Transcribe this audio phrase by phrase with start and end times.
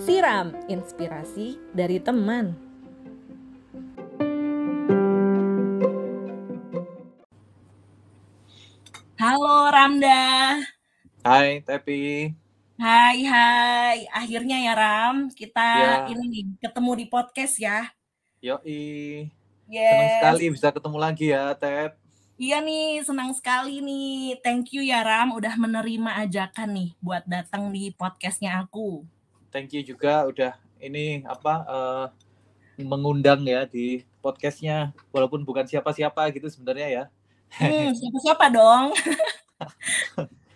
[0.00, 2.56] Siram inspirasi dari teman.
[9.16, 10.60] Halo Ramda.
[11.24, 12.32] Hai Tepi.
[12.76, 13.98] Hai hai.
[14.12, 15.92] Akhirnya ya Ram, kita Ya.
[16.12, 17.88] ini nih ketemu di podcast ya.
[18.44, 19.26] Yoi.
[19.66, 20.12] Senang Yes.
[20.22, 22.05] sekali bisa ketemu lagi ya, Tep.
[22.36, 24.36] Iya nih, senang sekali nih.
[24.44, 29.08] Thank you ya Ram udah menerima ajakan nih buat datang di podcastnya aku.
[29.48, 32.06] Thank you juga udah ini apa eh,
[32.84, 37.04] mengundang ya di podcastnya walaupun bukan siapa-siapa gitu sebenarnya ya.
[37.56, 38.92] Hmm, siapa-siapa dong.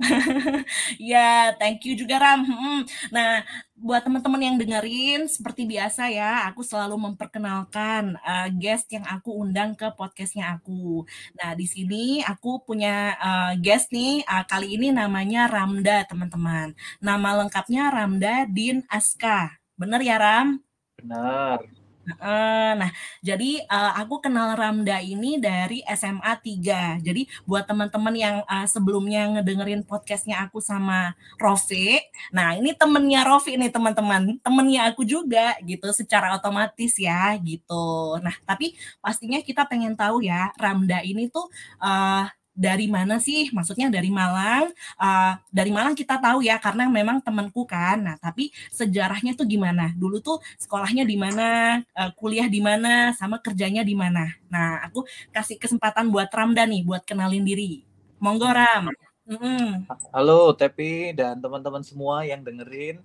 [1.12, 2.44] Ya, thank you juga Ram.
[2.44, 2.80] Hmm.
[3.12, 3.44] Nah,
[3.80, 9.72] buat teman-teman yang dengerin, seperti biasa ya, aku selalu memperkenalkan uh, guest yang aku undang
[9.72, 11.08] ke podcastnya aku.
[11.40, 16.76] Nah, di sini aku punya uh, guest nih, uh, kali ini namanya Ramda, teman-teman.
[17.00, 19.56] Nama lengkapnya Ramda Din Aska.
[19.80, 20.60] Bener ya, Ram?
[21.00, 21.79] Benar.
[22.18, 22.90] Nah,
[23.22, 27.04] jadi uh, aku kenal Ramda ini dari SMA 3.
[27.04, 32.00] Jadi buat teman-teman yang uh, sebelumnya ngedengerin podcastnya aku sama Rofi,
[32.34, 38.18] nah ini temennya Rofi nih teman-teman, temennya aku juga gitu secara otomatis ya gitu.
[38.24, 38.74] Nah, tapi
[39.04, 41.46] pastinya kita pengen tahu ya Ramda ini tuh
[41.82, 42.26] uh,
[42.60, 43.48] dari mana sih?
[43.48, 44.68] Maksudnya dari Malang.
[45.00, 47.96] Uh, dari Malang kita tahu ya karena memang temanku kan.
[47.96, 49.96] Nah, tapi sejarahnya tuh gimana?
[49.96, 54.28] Dulu tuh sekolahnya di mana, uh, kuliah di mana, sama kerjanya di mana.
[54.52, 57.80] Nah, aku kasih kesempatan buat Ramda nih buat kenalin diri.
[58.20, 58.92] Monggo Ram.
[59.24, 59.88] Mm-mm.
[60.12, 63.00] Halo Tepi dan teman-teman semua yang dengerin.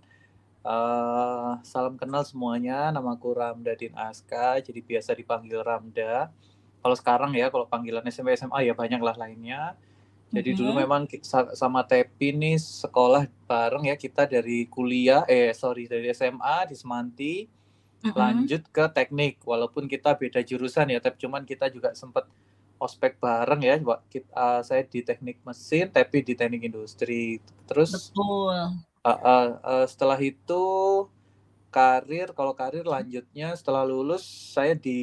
[0.65, 2.89] Eh, salam kenal semuanya.
[2.89, 6.33] Namaku Ramdadin Aska, jadi biasa dipanggil Ramda.
[6.85, 9.73] Kalau sekarang ya, kalau panggilan SMP SMA ya banyak lah lainnya.
[10.29, 10.79] Jadi dulu Mhm.
[10.85, 11.01] memang
[11.57, 17.33] sama Tepi nih sekolah bareng ya kita dari kuliah, eh sorry dari SMA di Semanti
[18.05, 18.13] Mm-mm.
[18.13, 19.41] lanjut ke teknik.
[19.41, 22.29] Walaupun kita beda jurusan ya, tapi cuman kita juga sempat
[22.77, 23.75] ospek bareng ya.
[23.81, 27.41] Wa- kit- eh, saya di teknik mesin, Tepi di teknik industri.
[27.65, 28.77] Terus Betul.
[29.05, 30.63] Uh, uh, uh, setelah itu
[31.69, 35.01] karir kalau karir lanjutnya setelah lulus saya di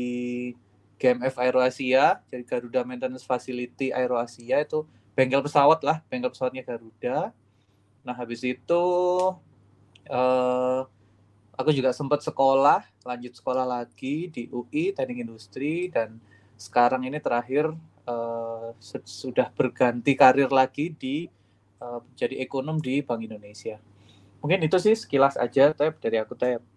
[1.02, 4.86] GMF Aeroasia jadi Garuda Maintenance Facility Aeroasia itu
[5.18, 7.34] bengkel pesawat lah bengkel pesawatnya Garuda.
[8.06, 8.84] Nah habis itu
[10.06, 10.80] uh,
[11.58, 16.22] aku juga sempat sekolah lanjut sekolah lagi di UI Teknik Industri dan
[16.54, 17.74] sekarang ini terakhir
[18.06, 21.26] uh, su- sudah berganti karir lagi di
[21.82, 23.82] uh, jadi ekonom di Bank Indonesia.
[24.38, 26.71] Mungkin itu sih sekilas aja Tep dari aku Tep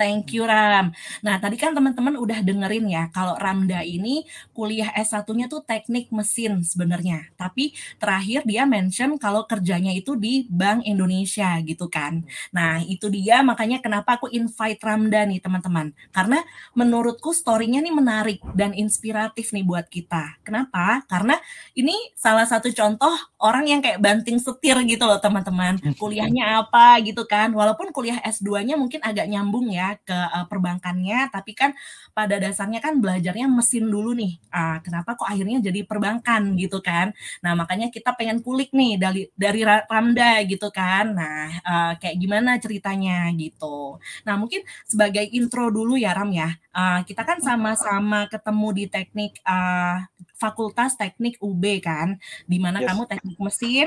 [0.00, 0.96] Thank you Ram.
[1.20, 4.24] Nah tadi kan teman-teman udah dengerin ya kalau Ramda ini
[4.56, 7.28] kuliah S1-nya tuh teknik mesin sebenarnya.
[7.36, 12.24] Tapi terakhir dia mention kalau kerjanya itu di Bank Indonesia gitu kan.
[12.56, 15.92] Nah itu dia makanya kenapa aku invite Ramda nih teman-teman.
[16.08, 16.40] Karena
[16.72, 20.40] menurutku story-nya nih menarik dan inspiratif nih buat kita.
[20.40, 21.04] Kenapa?
[21.04, 21.36] Karena
[21.76, 23.12] ini salah satu contoh
[23.44, 25.76] orang yang kayak banting setir gitu loh teman-teman.
[26.00, 27.52] Kuliahnya apa gitu kan.
[27.52, 31.74] Walaupun kuliah S2-nya mungkin agak nyambung ya ke uh, perbankannya, tapi kan
[32.14, 34.38] pada dasarnya kan belajarnya mesin dulu nih.
[34.54, 37.10] Ah, kenapa kok akhirnya jadi perbankan gitu kan?
[37.42, 41.10] Nah, makanya kita pengen kulik nih dari dari Ra- Ramda gitu kan.
[41.10, 43.98] Nah, uh, kayak gimana ceritanya gitu.
[44.22, 46.54] Nah, mungkin sebagai intro dulu ya Ram ya.
[46.70, 50.06] Uh, kita kan sama-sama ketemu di teknik uh,
[50.38, 52.90] Fakultas Teknik UB kan, di mana Yes.
[52.90, 53.86] kamu teknik mesin,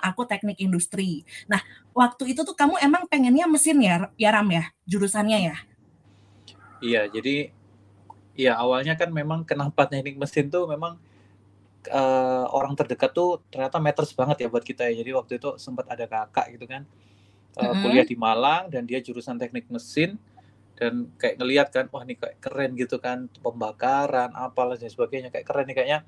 [0.00, 1.26] aku teknik industri.
[1.50, 1.60] Nah,
[1.92, 5.56] waktu itu tuh kamu emang pengennya mesin ya, ya Ram ya, jurusannya ya?
[6.80, 7.52] iya jadi
[8.36, 10.98] iya awalnya kan memang kenapa teknik mesin tuh memang
[11.88, 15.88] eh, orang terdekat tuh ternyata matters banget ya buat kita ya jadi waktu itu sempat
[15.88, 16.82] ada kakak gitu kan
[17.56, 17.80] eh, Mm-mm.
[17.82, 20.20] kuliah di Malang dan dia jurusan teknik mesin
[20.80, 25.44] dan kayak ngelihat kan wah ini kayak keren gitu kan pembakaran apalah dan sebagainya kayak
[25.44, 26.00] keren nih kayaknya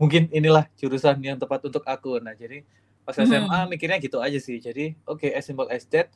[0.00, 2.64] mungkin inilah jurusan yang tepat untuk aku nah jadi
[3.04, 3.20] pas.
[3.20, 6.08] SMA mikirnya gitu aja sih jadi oke as simple as that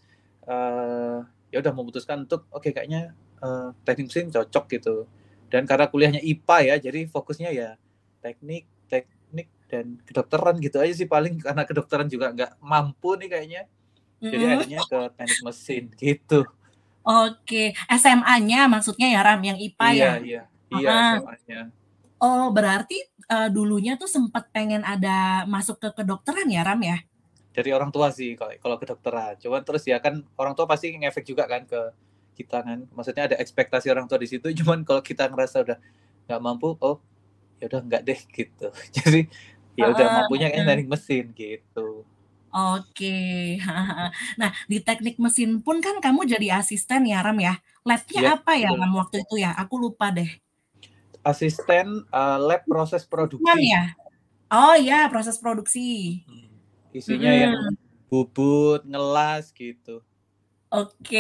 [0.49, 1.19] eh,
[1.53, 3.13] ya udah memutuskan untuk oke kayaknya
[3.45, 5.05] eh, teknik mesin cocok gitu
[5.53, 7.71] dan karena kuliahnya IPA ya jadi fokusnya ya
[8.25, 13.63] teknik teknik dan kedokteran gitu aja sih paling karena kedokteran juga nggak mampu nih kayaknya
[14.31, 14.55] jadi Mm-mm.
[14.57, 16.41] akhirnya ke teknik mesin gitu
[17.09, 19.97] Oke, SMA-nya maksudnya ya Ram, yang IPA ya?
[19.97, 21.17] iya iya iya Ah.
[21.17, 21.61] SMA-nya
[22.21, 22.99] Oh, berarti
[23.31, 26.99] eh, dulunya tuh sempat pengen ada masuk ke kedokteran ya Ram ya?
[27.53, 31.25] dari orang tua sih kalau kalau kedokteran cuman terus ya kan orang tua pasti ngefek
[31.27, 31.81] juga kan ke
[32.39, 35.79] kita kan maksudnya ada ekspektasi orang tua di situ cuman kalau kita ngerasa udah
[36.31, 36.97] nggak mampu oh
[37.59, 39.21] ya udah nggak deh gitu jadi
[39.79, 40.69] ya udah Heeh, mampunya kayak heeh.
[40.75, 41.87] teknik mesin gitu.
[42.49, 43.61] Oke,
[44.41, 47.61] Nah, di teknik mesin pun kan kamu jadi asisten ya, Ram, ya?
[47.85, 48.69] Lab-nya Iya, apa ya.
[48.73, 49.53] Ram, waktu itu ya?
[49.53, 50.27] Aku lupa deh.
[51.23, 53.69] Asisten uh, lab proses produksi.
[53.69, 53.93] ya?
[54.49, 56.25] Oh iya, proses produksi.
[56.25, 56.49] Hmm,
[56.97, 57.77] Isinya yang Mhm.
[58.09, 60.01] bubut, ngelas gitu.
[60.73, 61.17] Oke,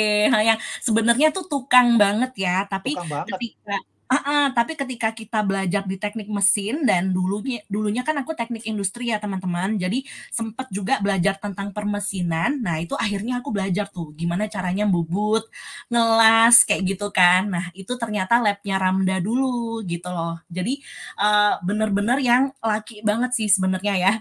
[0.49, 3.41] yang sebenarnya tuh tukang banget ya, tapi Tukang banget.
[3.41, 3.73] ketika
[4.13, 9.13] heeh, tapi ketika kita belajar di teknik mesin dan dulunya dulunya kan aku teknik industri
[9.13, 9.77] ya, teman-teman.
[9.81, 12.61] Jadi sempet juga belajar tentang permesinan.
[12.65, 15.45] Nah, itu akhirnya aku belajar tuh gimana caranya bubut,
[15.93, 17.49] ngelas, kayak gitu kan.
[17.53, 20.41] Nah, itu ternyata lab-nya Ramda dulu gitu loh.
[20.53, 20.81] Jadi,
[21.21, 24.13] eee, bener-bener yang laki banget sih sebenarnya ya,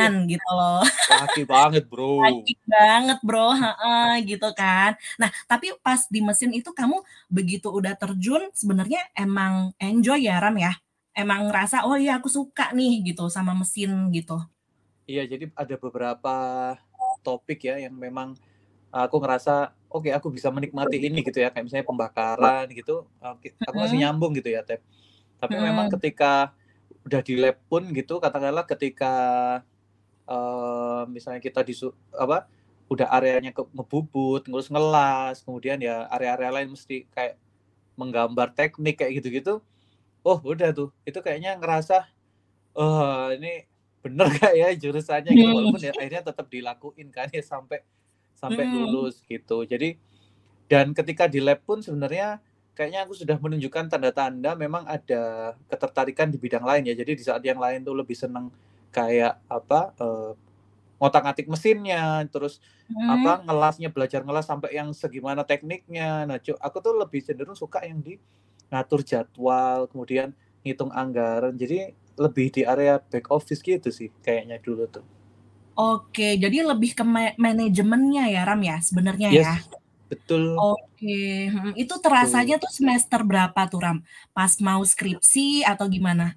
[0.00, 0.10] Iya.
[0.14, 0.82] permesinan gitu loh.
[1.10, 2.06] Laki banget, Bro.
[2.24, 4.94] Laki banget, Bro, heeh, gitu kan.
[5.20, 10.56] Nah, tapi pas di mesin itu kamu begitu udah terjun sebenarnya emang enjoy ya, Ram,
[10.60, 10.74] ya?
[11.16, 14.38] Emang ngerasa, "Oh iya aku suka nih," gitu sama mesin gitu?
[15.08, 16.34] Iya, jadi ada beberapa
[17.20, 18.40] topik ya yang memang
[18.92, 23.08] aku ngerasa, oke aku bisa menikmati ini gitu ya, kayak misalnya pembakaran gitu,
[23.68, 24.80] aku masih nyambung gitu ya, Tep.
[25.40, 25.98] Tapi memang Mhm.
[25.98, 26.54] ketika
[27.06, 29.12] udah di lab pun gitu, katakanlah ketika,
[30.28, 32.48] eee, misalnya kita disu apa,
[32.92, 37.38] udah areanya ke ngebubut, terus ngelas, kemudian ya area-area lain mesti kayak
[38.00, 39.52] menggambar teknik kayak gitu-gitu,
[40.26, 42.06] oh udah tuh, itu kayaknya ngerasa,
[42.78, 43.66] "Oh ini
[44.04, 45.54] bener nggak ya jurusannya?" Gitu, Hmm.
[45.56, 47.80] walaupun ya akhirnya tetap dilakuin kan ya sampai
[48.36, 48.74] sampai Mhm.
[48.74, 49.64] lulus gitu.
[49.68, 49.98] Jadi
[50.70, 52.40] dan ketika di lab pun sebenarnya
[52.76, 56.94] kayaknya aku sudah menunjukkan tanda-tanda memang ada ketertarikan di bidang lain ya.
[56.98, 58.50] Jadi di saat yang lain tuh lebih seneng
[58.94, 60.30] kayak apa, eee,
[61.00, 62.60] ngotak-ngatik mesinnya, terus
[63.04, 63.46] apa, Mhm.
[63.46, 66.24] ngelasnya, belajar ngelas sampai yang segimana tekniknya.
[66.28, 68.16] Nah, cu aku tuh lebih cenderung suka yang di
[68.72, 70.32] ngatur jadwal, kemudian
[70.64, 71.54] ngitung anggaran.
[71.58, 75.04] Jadi lebih di area back office gitu sih kayaknya dulu tuh.
[75.78, 79.50] Oke, jadi lebih ke ma manajemennya ya, Ram, ya, sebenarnya Yes, ya?
[80.10, 80.44] betul.
[80.58, 81.08] Oke,
[81.52, 82.04] mhm, itu Betul.
[82.04, 83.98] terasanya tuh semester berapa tuh, Ram?
[84.36, 86.36] Pas mau skripsi atau gimana?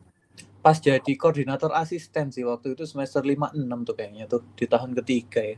[0.67, 4.91] Pas jadi koordinator asisten sih waktu itu semester 5, 6 tuh kayaknya tuh, di tahun
[4.99, 5.57] ketiga ya.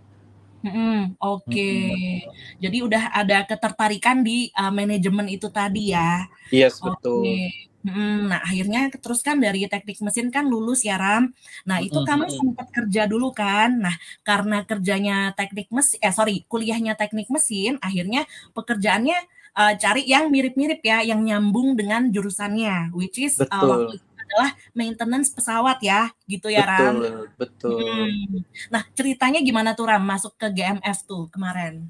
[0.63, 1.63] Mhm, oke.
[1.71, 2.19] Mhm.
[2.63, 6.27] Jadi udah ada ketertarikan di, eee, manajemen itu tadi ya?
[6.51, 7.41] Yes, Oke, betul.
[7.87, 11.23] mhm, nah akhirnya terus kan dari teknik mesin kan lulus ya, Ram.
[11.69, 13.69] Nah itu Mhm kamu sempet kerja dulu kan?
[13.85, 13.95] Nah,
[14.27, 18.21] karena kerjanya teknik mesi eh sorry, kuliahnya teknik mesin, akhirnya
[18.57, 19.17] pekerjaannya,
[19.59, 23.99] eee, cari yang mirip-mirip ya, yang nyambung dengan jurusannya, which is, waktu Betul.
[24.01, 27.01] itu adalah maintenance pesawat ya, gitu ya, Ram?
[27.01, 27.73] Betul betul.
[27.73, 28.45] Mhm.
[28.73, 31.89] Nah, ceritanya gimana tuh, Ram, masuk ke GMF tuh kemarin?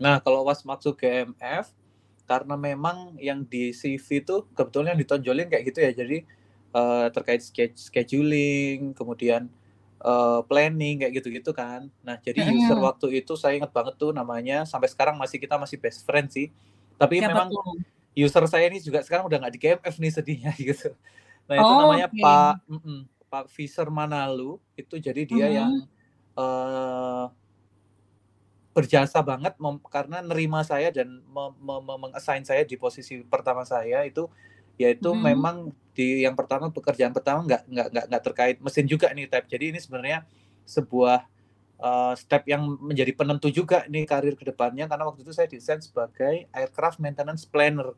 [0.00, 1.66] Nah, kalau pas masuk GMF,
[2.30, 5.90] karena memang yang di CV tuh kebetulan yang ditonjolin kayak gitu ya.
[5.92, 6.18] Jadi,
[6.72, 9.50] eee, terkait sched scheduling, kemudian,
[10.00, 11.90] eee, planning kayak gitu-gitu kan.
[12.06, 15.76] Nah, jadi user waktu itu saya inget banget tuh namanya, sampai sekarang masih kita masih
[15.82, 16.48] best friend sih.
[16.96, 17.62] Tapi Siapa memang tuh?
[18.16, 20.92] user saya ini juga sekarang udah nggak di GMF nih sedihnya gitu.
[21.50, 22.22] Nah, itu namanya Oke.
[22.22, 25.74] Pak mhm, Pak Fisher Manalu, itu jadi dia yang,
[26.38, 27.26] eee
[28.74, 33.66] berjasa banget mem karena nerima saya dan me me me meng-assign saya di posisi pertama
[33.66, 34.30] saya itu,
[34.78, 35.18] yaitu Mhm.
[35.18, 39.50] memang di yang pertama pekerjaan pertama nggak nggak nggak nggak terkait mesin juga nih, Tep.
[39.50, 40.22] Jadi ini sebenarnya
[40.62, 41.26] sebuah,
[41.82, 45.82] eee, step yang menjadi penentu juga nih karir ke depannya karena waktu itu saya desain
[45.82, 47.94] sebagai aircraft maintenance planner.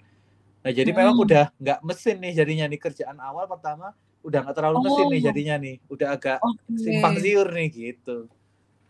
[0.65, 1.23] Nah, jadi memang Mhm.
[1.27, 3.91] udah nggak mesin nih jadinya nih, kerjaan awal pertama
[4.23, 5.27] udah nggak terlalu mesin nih Oh.
[5.27, 6.39] jadinya nih, udah agak
[6.79, 7.23] simpang Oke.
[7.23, 8.31] siur nih gitu.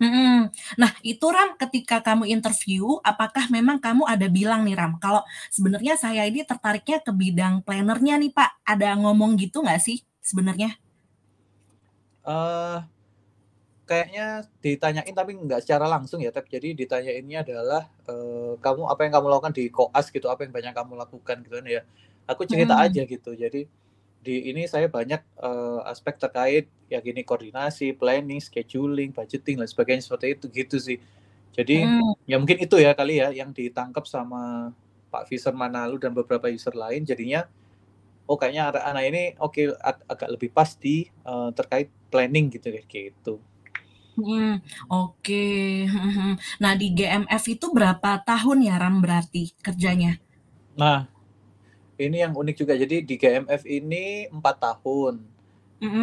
[0.00, 0.49] Mhm.
[0.81, 5.21] Nah, itu Ram ketika kamu interview, apakah memang kamu ada bilang nih, Ram, kalau
[5.52, 10.79] sebenarnya saya ini tertariknya ke bidang planner-nya nih, Pak, ada ngomong gitu nggak sih sebenarnya?
[12.25, 12.79] Eee,
[13.89, 16.47] kayaknya ditanyain tapi nggak secara langsung ya, Tep.
[16.51, 20.73] Jadi ditanyainnya adalah, eee, "Kamu apa yang kamu lakukan di koas gitu, apa yang banyak
[20.77, 21.83] kamu lakukan?" Gitu kan ya.
[22.31, 22.83] Aku cerita Mhm.
[22.83, 23.35] aja gitu.
[23.37, 23.67] Jadi
[24.23, 30.05] di ini saya banyak, eee, aspek terkait ya gini koordinasi, planning, scheduling, budgeting dan sebagainya
[30.07, 30.99] seperti itu, gitu sih.
[31.57, 32.15] Jadi Mhm.
[32.29, 34.73] ya mungkin itu ya kali ya yang ditangkap sama
[35.12, 37.47] Pak Fisher Manalu dan beberapa user lain jadinya,
[38.31, 42.85] oh kayaknya anak ini oke ag agak lebih pas di, eee, terkait planning gitu deh,
[42.91, 43.43] gitu.
[44.16, 44.61] Mhm,
[44.92, 45.33] oke,
[45.88, 46.31] mhm mhm.
[46.62, 50.21] Nah, di GMF itu berapa tahun ya, Ram, berarti kerjanya?
[50.76, 51.04] Nah,
[52.00, 52.75] ini yang unik juga.
[52.78, 55.14] Jadi di GMF ini 4 tahun.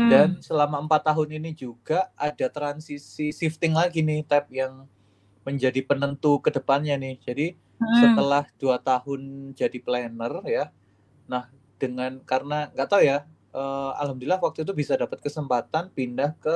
[0.04, 0.44] Dan Mhm.
[0.44, 4.88] selama 4 tahun ini juga ada transisi shifting lagi nih, Tep, yang
[5.48, 7.18] menjadi penentu ke depannya nih.
[7.24, 7.48] Jadi
[7.82, 7.90] Mhm.
[7.96, 10.66] setelah 2 tahun jadi planner ya,
[11.30, 11.50] nah
[11.82, 13.26] dengan karena nggak tahu ya,
[13.56, 16.56] uh, alhamdulillah waktu itu bisa dapat kesempatan pindah ke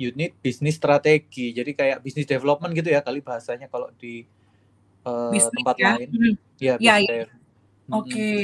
[0.00, 1.52] unit bisnis strategi.
[1.52, 4.24] Jadi kayak bisnis development gitu ya kali bahasanya kalau di
[5.04, 5.90] uh, tempat ya?
[5.96, 6.08] lain.
[6.10, 6.34] Hmm.
[6.58, 7.26] Ya, ya, ya.
[7.90, 8.08] Oke.
[8.08, 8.42] Okay.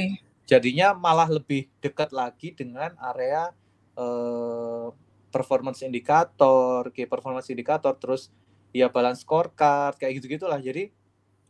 [0.49, 3.53] Jadinya malah lebih dekat lagi dengan area
[4.01, 4.89] uh,
[5.29, 8.33] performance indikator, key performance indikator, terus
[8.73, 10.57] ya balance scorecard kayak gitu gitulah.
[10.57, 10.89] Jadi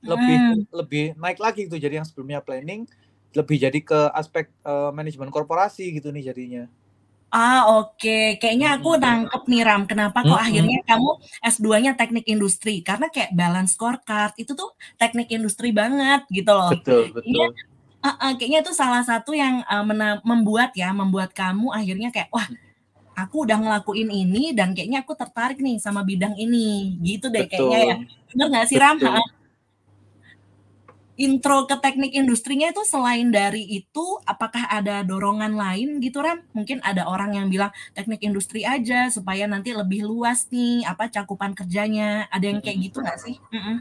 [0.02, 0.62] lebih hmm.
[0.74, 1.78] lebih naik lagi itu.
[1.78, 2.86] Jadi yang sebelumnya planning
[3.36, 6.64] lebih jadi ke aspek uh, manajemen korporasi gitu nih jadinya.
[7.28, 8.40] Ah, oke.
[8.40, 10.46] Kayaknya aku nangkep nih Ram, kenapa kok hmm.
[10.48, 11.10] akhirnya kamu
[11.44, 12.80] S2-nya teknik industri?
[12.80, 16.72] Karena kayak balance scorecard itu tuh teknik industri banget gitu loh.
[16.72, 17.28] Betul, betul.
[17.28, 17.48] Kayaknya,
[18.00, 19.84] uh, uh, kayaknya itu salah satu yang uh,
[20.24, 22.48] membuat ya, membuat kamu akhirnya kayak wah,
[23.12, 26.96] aku udah ngelakuin ini dan kayaknya aku tertarik nih sama bidang ini.
[27.04, 27.68] Gitu deh betul.
[27.68, 27.96] kayaknya ya.
[28.32, 28.96] Bener nggak sih Ram?
[28.96, 29.37] Betul
[31.18, 36.46] intro ke teknik industrinya itu selain dari itu apakah ada dorongan lain gitu Ram?
[36.54, 41.58] Mungkin ada orang yang bilang teknik industri aja supaya nanti lebih luas nih apa cakupan
[41.58, 42.30] kerjanya.
[42.30, 43.36] Ada yang kayak gitu nggak sih?
[43.50, 43.76] Mm -mm.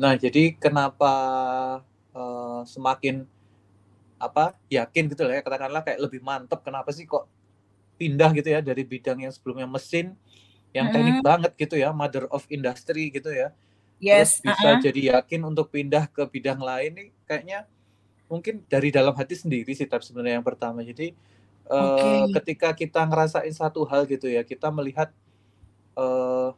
[0.00, 1.12] Nah, jadi kenapa
[2.16, 3.28] uh, semakin
[4.18, 7.30] apa yakin gitu lah ya katakanlah kayak lebih mantep kenapa sih kok
[8.02, 10.18] pindah gitu ya dari bidang yang sebelumnya mesin
[10.74, 13.54] yang teknik mm banget gitu ya mother of industry gitu ya
[13.98, 14.82] yes, terus bisa uh -uh.
[14.82, 17.58] jadi yakin untuk pindah ke bidang lain nih kayaknya
[18.28, 21.16] mungkin dari dalam hati sendiri sih tapi sebenarnya yang pertama jadi
[21.64, 22.14] okay.
[22.22, 25.08] uh, ketika kita ngerasain satu hal gitu ya kita melihat
[25.96, 26.52] uh,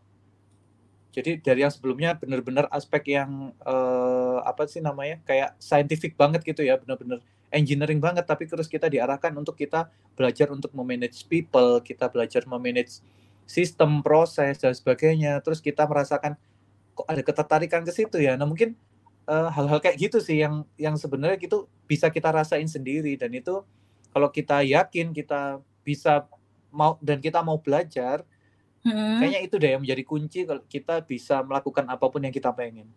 [1.10, 6.62] jadi dari yang sebelumnya benar-benar aspek yang uh, apa sih namanya kayak scientific banget gitu
[6.62, 7.18] ya benar-benar
[7.50, 13.02] engineering banget tapi terus kita diarahkan untuk kita belajar untuk memanage people kita belajar memanage
[13.46, 16.38] sistem proses dan sebagainya terus kita merasakan
[17.00, 18.36] kok ada ketertarikan ke situ ya.
[18.36, 18.76] Nah mungkin
[19.24, 23.32] hal eh, hal-hal kayak gitu sih yang yang sebenarnya gitu bisa kita rasain sendiri dan
[23.32, 23.64] itu
[24.12, 26.26] kalau kita yakin kita bisa
[26.70, 28.22] mau dan kita mau belajar,
[28.82, 29.18] hmm.
[29.22, 32.90] kayaknya itu deh yang menjadi kunci kalau kita bisa melakukan apa pun yang kita pengen.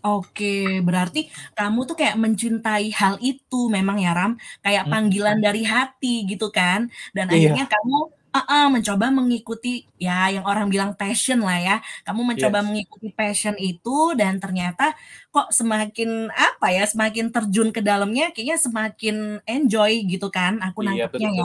[0.00, 4.92] Oke, berarti kamu tuh kayak mencintai hal itu memang ya Ram, kayak hmm.
[4.96, 5.44] panggilan hmm.
[5.44, 7.52] dari hati gitu kan, dan iya.
[7.52, 7.98] akhirnya kamu
[8.30, 11.76] uh-uh, mencoba mengikuti ya yang orang bilang passion lah ya.
[12.06, 12.66] Kamu mencoba yes.
[12.66, 14.94] mengikuti passion itu dan ternyata
[15.30, 21.06] kok semakin apa ya, semakin terjun ke dalamnya kayaknya semakin enjoy gitu kan aku iya,
[21.06, 21.44] nangkepnya ya.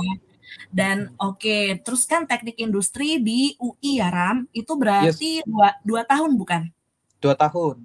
[0.71, 5.47] Dan oke, okay, terus kan teknik industri di UI ya Ram, itu berarti yes.
[5.47, 6.61] dua, dua tahun bukan?
[7.19, 7.83] Dua tahun.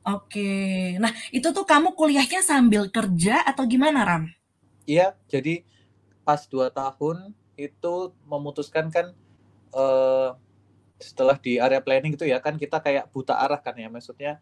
[0.00, 4.24] Oke, nah itu tuh kamu kuliahnya sambil kerja atau gimana Ram?
[4.88, 5.62] Iya, jadi
[6.24, 7.36] pas dua tahun
[7.68, 9.12] itu memutuskan kan
[9.76, 10.32] uh,
[11.00, 14.40] setelah di area planning itu ya kan kita kayak buta arah kan ya maksudnya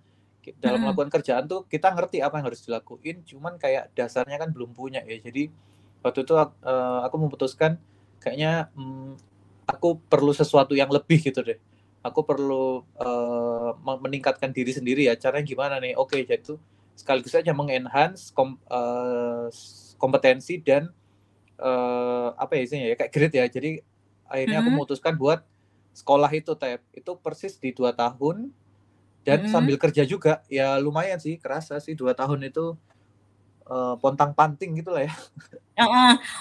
[0.57, 0.85] dalam hmm.
[0.89, 5.05] melakukan kerjaan tuh kita ngerti apa yang harus dilakuin cuman kayak dasarnya kan belum punya
[5.05, 5.21] ya.
[5.21, 5.53] Jadi
[6.01, 6.49] waktu itu uh,
[7.05, 7.77] aku memutuskan
[8.23, 9.13] kayaknya um,
[9.69, 11.61] aku perlu sesuatu yang lebih gitu deh.
[12.01, 13.71] Aku perlu uh,
[14.01, 15.99] meningkatkan diri sendiri ya caranya gimana nih?
[15.99, 16.57] Oke jadi itu
[16.97, 19.53] sekaligus saja mengenhance kom, uh,
[20.01, 20.89] kompetensi dan
[21.59, 23.45] uh, apa ya isinya ya kayak grid ya.
[23.47, 23.71] Jadi
[24.27, 24.77] akhirnya aku hmm.
[24.79, 25.43] memutuskan buat
[25.93, 28.55] sekolah itu tab itu persis di dua tahun
[29.27, 29.50] dan hmm.
[29.50, 30.41] sambil kerja juga.
[30.47, 32.79] Ya lumayan sih kerasa sih dua tahun itu
[33.69, 35.15] uh, pontang panting gitulah ya.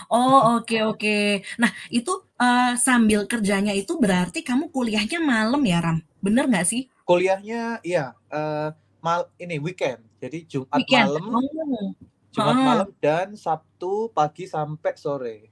[0.10, 0.98] Oh oke okay, oke.
[0.98, 1.46] Okay.
[1.62, 2.10] nah itu
[2.42, 6.02] uh, sambil kerjanya itu berarti kamu kuliahnya malam ya ram?
[6.18, 6.90] Bener nggak sih?
[7.06, 10.02] Kuliahnya iya uh, mal ini weekend.
[10.18, 11.22] Jadi jumat weekend.
[11.22, 12.07] malam oh
[12.38, 12.62] Jumat ah.
[12.62, 15.50] malam dan Sabtu pagi sampai sore.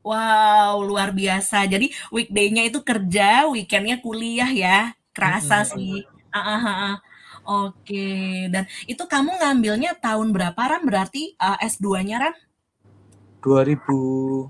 [0.00, 1.68] Wow, luar biasa.
[1.68, 4.96] Jadi weekday-nya itu kerja, weekend-nya kuliah ya.
[5.12, 5.72] Kerasa mm -hmm.
[5.76, 5.96] sih.
[6.32, 6.96] Ah, ah, ah.
[7.42, 10.86] Oke, dan itu kamu ngambilnya tahun berapa Ram?
[10.88, 12.34] Berarti uh, S2-nya Ram?
[13.44, 14.48] 2017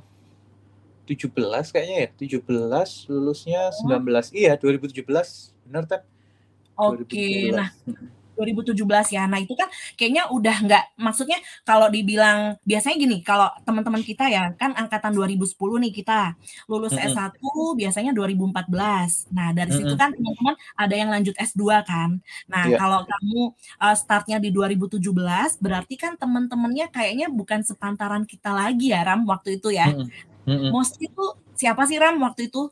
[1.73, 2.09] kayaknya ya.
[2.15, 3.83] 17 lulusnya 19.
[3.83, 4.23] Oh.
[4.31, 5.09] Iya, 2017.
[5.67, 6.07] Benar, Tep.
[6.79, 7.69] Oke, nah
[8.37, 9.25] 2017 ya.
[9.29, 14.53] Nah itu kan kayaknya udah nggak, maksudnya kalau dibilang biasanya gini, kalau teman-teman kita ya
[14.57, 15.55] kan angkatan 2010
[15.89, 16.35] nih kita
[16.67, 17.37] lulus mm -hmm.
[17.37, 17.39] S1
[17.79, 19.33] biasanya 2014.
[19.33, 19.89] Nah dari mm -hmm.
[19.89, 22.11] situ kan teman-teman ada yang lanjut S2 kan.
[22.49, 22.79] Nah yeah.
[22.81, 23.41] kalau kamu
[23.81, 24.99] uh, startnya di 2017
[25.61, 29.93] berarti kan teman-temannya kayaknya bukan sepantaran kita lagi ya Ram waktu itu ya.
[29.93, 30.09] Mm
[30.47, 30.71] -hmm.
[30.75, 31.25] Most itu
[31.63, 32.69] siapa sih Ram waktu itu?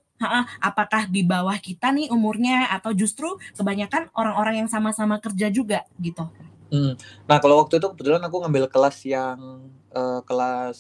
[0.61, 6.29] apakah di bawah kita nih umurnya atau justru kebanyakan orang-orang yang sama-sama kerja juga gitu.
[6.69, 6.95] Hmm.
[7.25, 9.65] Nah kalau waktu itu kebetulan aku ngambil kelas yang
[9.97, 10.79] uh, kelas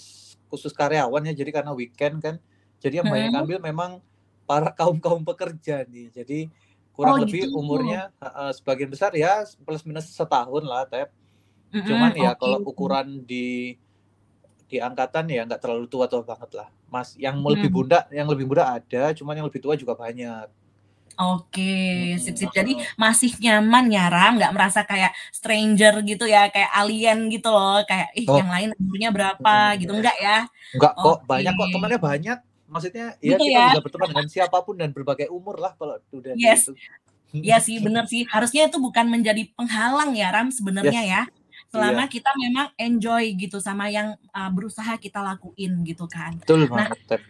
[0.52, 2.36] khusus karyawan ya, jadi karena weekend kan,
[2.84, 3.90] jadi yang banyak ngambil memang
[4.44, 6.52] para kaum kaum pekerja nih, jadi
[6.92, 7.56] kurang oh, lebih gitu.
[7.56, 11.08] umurnya uh, sebagian besar ya plus minus setahun lah, tep.
[11.72, 12.38] Mm-hmm, Cuman ya okay.
[12.44, 13.78] kalau ukuran di
[14.68, 17.76] di angkatan ya nggak terlalu tua tua banget lah mas yang lebih Hmm.
[17.78, 20.50] muda yang lebih muda ada cuman yang lebih tua juga banyak
[21.20, 21.76] Oke,
[22.16, 22.48] sip sip.
[22.48, 22.56] Mm-mm.
[22.56, 27.84] Jadi masih nyaman ya Ram, nggak merasa kayak stranger gitu ya, kayak alien gitu loh,
[27.84, 28.40] kayak ih Oh.
[28.40, 30.48] yang lain umurnya berapa gitu enggak ya?
[30.72, 31.28] Enggak kok, Oke.
[31.28, 32.38] banyak kok temannya banyak.
[32.64, 33.66] Maksudnya ya Gitu kita ya?
[33.68, 36.72] bisa berteman dengan siapa pun dan berbagai umur lah kalau udah Yes.
[36.72, 36.80] gitu.
[37.36, 38.24] Iya sih, bener sih.
[38.24, 41.12] Harusnya itu bukan menjadi penghalang ya Ram sebenarnya Yes.
[41.12, 41.22] ya.
[41.70, 42.10] Selama Iya.
[42.10, 46.34] kita memang enjoy gitu sama yang uh, berusaha kita lakuin gitu kan.
[46.42, 47.22] Betul Nah, banget.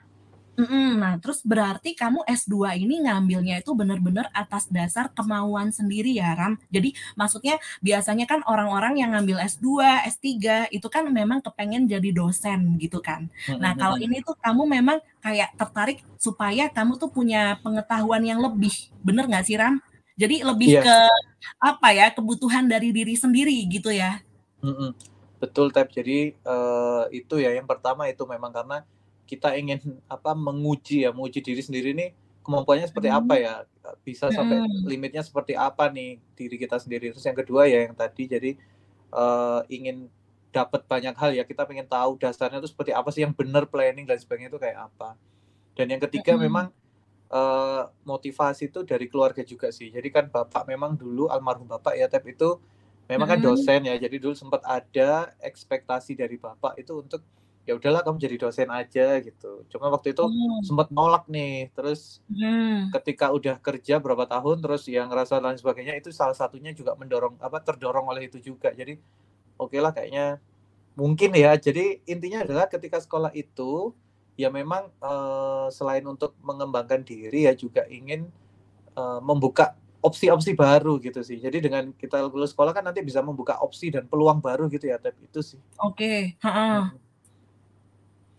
[0.61, 1.01] Mm-mm.
[1.01, 6.61] Nah, terus berarti kamu S2 ini ngambilnya itu benar-benar atas dasar kemauan sendiri ya, Ram.
[6.69, 10.29] Jadi maksudnya biasanya kan orang-orang yang ngambil S2, S3
[10.69, 13.33] itu kan memang kepengen jadi dosen gitu kan.
[13.57, 18.73] Nah, kalau ini tuh kamu memang kayak tertarik supaya kamu tuh punya pengetahuan yang lebih.
[19.01, 19.81] Bener nggak sih, Ram?
[20.21, 20.83] Jadi lebih Iya.
[20.85, 20.97] ke
[21.57, 24.21] apa ya, kebutuhan dari diri sendiri gitu ya.
[24.65, 24.91] Mm-mm.
[25.41, 25.89] Betul Tep.
[25.93, 28.85] Jadi eh, itu ya yang pertama itu memang karena
[29.25, 29.79] kita ingin
[30.11, 32.11] apa menguji ya, menguji diri sendiri nih
[32.45, 33.21] kemampuannya seperti Hmm.
[33.21, 33.55] apa ya,
[34.05, 37.13] bisa sampai limitnya seperti apa nih diri kita sendiri.
[37.15, 38.51] Terus yang kedua ya yang tadi jadi
[39.15, 40.11] eh, ingin
[40.51, 44.03] dapat banyak hal ya, kita pengen tahu dasarnya itu seperti apa sih yang benar planning
[44.09, 45.15] dan sebagainya itu kayak apa.
[45.79, 46.45] Dan yang ketiga Mm-mm.
[46.47, 46.67] memang
[47.33, 49.89] eh, motivasi itu dari keluarga juga sih.
[49.95, 52.59] Jadi kan bapak memang dulu almarhum bapak ya, Tep itu
[53.11, 53.95] memang kan dosen ya.
[53.99, 57.21] Jadi dulu sempat ada ekspektasi dari bapak itu untuk
[57.67, 59.67] ya udahlah kamu jadi dosen aja gitu.
[59.69, 60.63] Cuma waktu itu Oh.
[60.63, 61.69] sempat nolak nih.
[61.75, 62.89] Terus Hmm.
[62.95, 67.37] ketika udah kerja berapa tahun terus yang ngerasa dan sebagainya itu salah satunya juga mendorong
[67.43, 68.71] apa terdorong oleh itu juga.
[68.71, 68.97] Jadi
[69.59, 70.39] oke lah kayaknya
[70.95, 71.55] mungkin ya.
[71.59, 73.93] Jadi intinya adalah ketika sekolah itu
[74.39, 78.31] ya memang eh, selain untuk mengembangkan diri ya juga ingin
[78.97, 81.37] eh, membuka opsi-opsi baru gitu sih.
[81.37, 84.97] Jadi dengan kita lulus sekolah kan nanti bisa membuka opsi dan peluang baru gitu ya,
[84.97, 85.17] Tep.
[85.21, 85.61] Itu sih.
[85.77, 86.81] Oke, heeh.
[86.89, 87.09] Mm.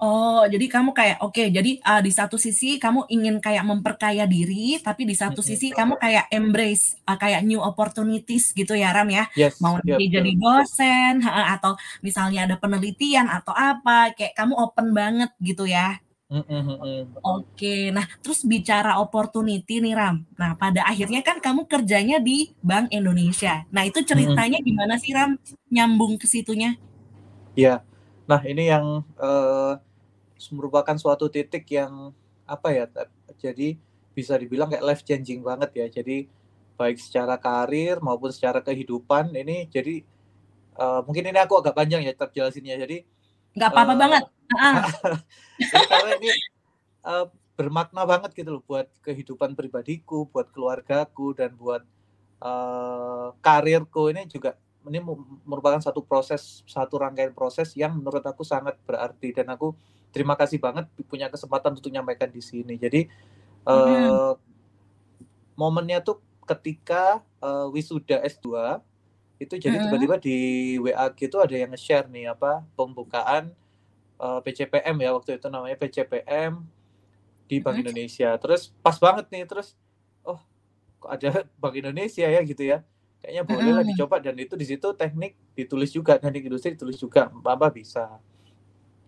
[0.02, 4.82] Oh, jadi kamu kayak oke, jadi uh, di satu sisi kamu ingin kayak memperkaya diri,
[4.82, 5.50] tapi di satu Mm-mm.
[5.54, 9.30] sisi kamu kayak embrace uh, kayak new opportunities gitu ya Ram ya.
[9.38, 10.02] Yes, Mau betul.
[10.02, 16.02] jadi dosen ha, atau misalnya ada penelitian atau apa, kayak kamu open banget gitu ya.
[16.32, 17.04] Mm, mm, mm, mm.
[17.28, 20.24] Oke, nah terus bicara opportunity nih Ram.
[20.40, 23.68] Nah pada akhirnya kan kamu kerjanya di Bank Indonesia.
[23.68, 25.36] Nah itu ceritanya gimana sih Ram
[25.68, 26.80] nyambung ke situnya?
[27.52, 27.84] Ya,
[28.24, 29.74] nah ini yang eh,
[30.56, 32.16] merupakan suatu titik yang
[32.48, 32.88] apa ya?
[33.36, 33.76] Jadi
[34.16, 35.92] bisa dibilang kayak life changing banget ya.
[35.92, 36.32] Jadi
[36.80, 40.00] baik secara karir maupun secara kehidupan ini jadi
[40.80, 42.80] eh, mungkin ini aku agak panjang ya tetap jelasinnya.
[42.80, 43.04] Jadi
[43.56, 44.24] Nggak apa-apa Eh, banget.
[45.92, 46.30] Karena ini
[47.08, 51.84] eh, bermakna banget gitu loh buat kehidupan pribadiku, buat keluargaku dan buat
[52.42, 54.98] eh, karirku ini juga ini
[55.46, 59.78] merupakan satu proses satu rangkaian proses yang menurut aku sangat berarti dan aku
[60.10, 62.76] terima kasih banget punya kesempatan untuk menyampaikan di sini.
[62.82, 63.06] Jadi
[63.68, 64.34] eh,
[65.54, 66.18] momennya tuh
[66.50, 68.82] ketika eh, wisuda S2
[69.42, 70.38] itu jadi tiba-tiba di
[70.78, 73.50] WA gitu ada yang nge-share nih apa pembukaan
[74.22, 76.62] eh, PCPM ya waktu itu namanya PCPM
[77.50, 77.82] di Bank.
[77.82, 78.30] Indonesia.
[78.38, 79.74] Terus pas banget nih terus
[80.22, 80.38] oh
[81.02, 81.30] kok ada
[81.62, 82.86] Bank Indonesia ya gitu ya.
[83.22, 87.30] Kayaknya boleh lah dicoba dan itu di situ teknik ditulis juga teknik industri ditulis juga
[87.30, 88.18] apa bisa.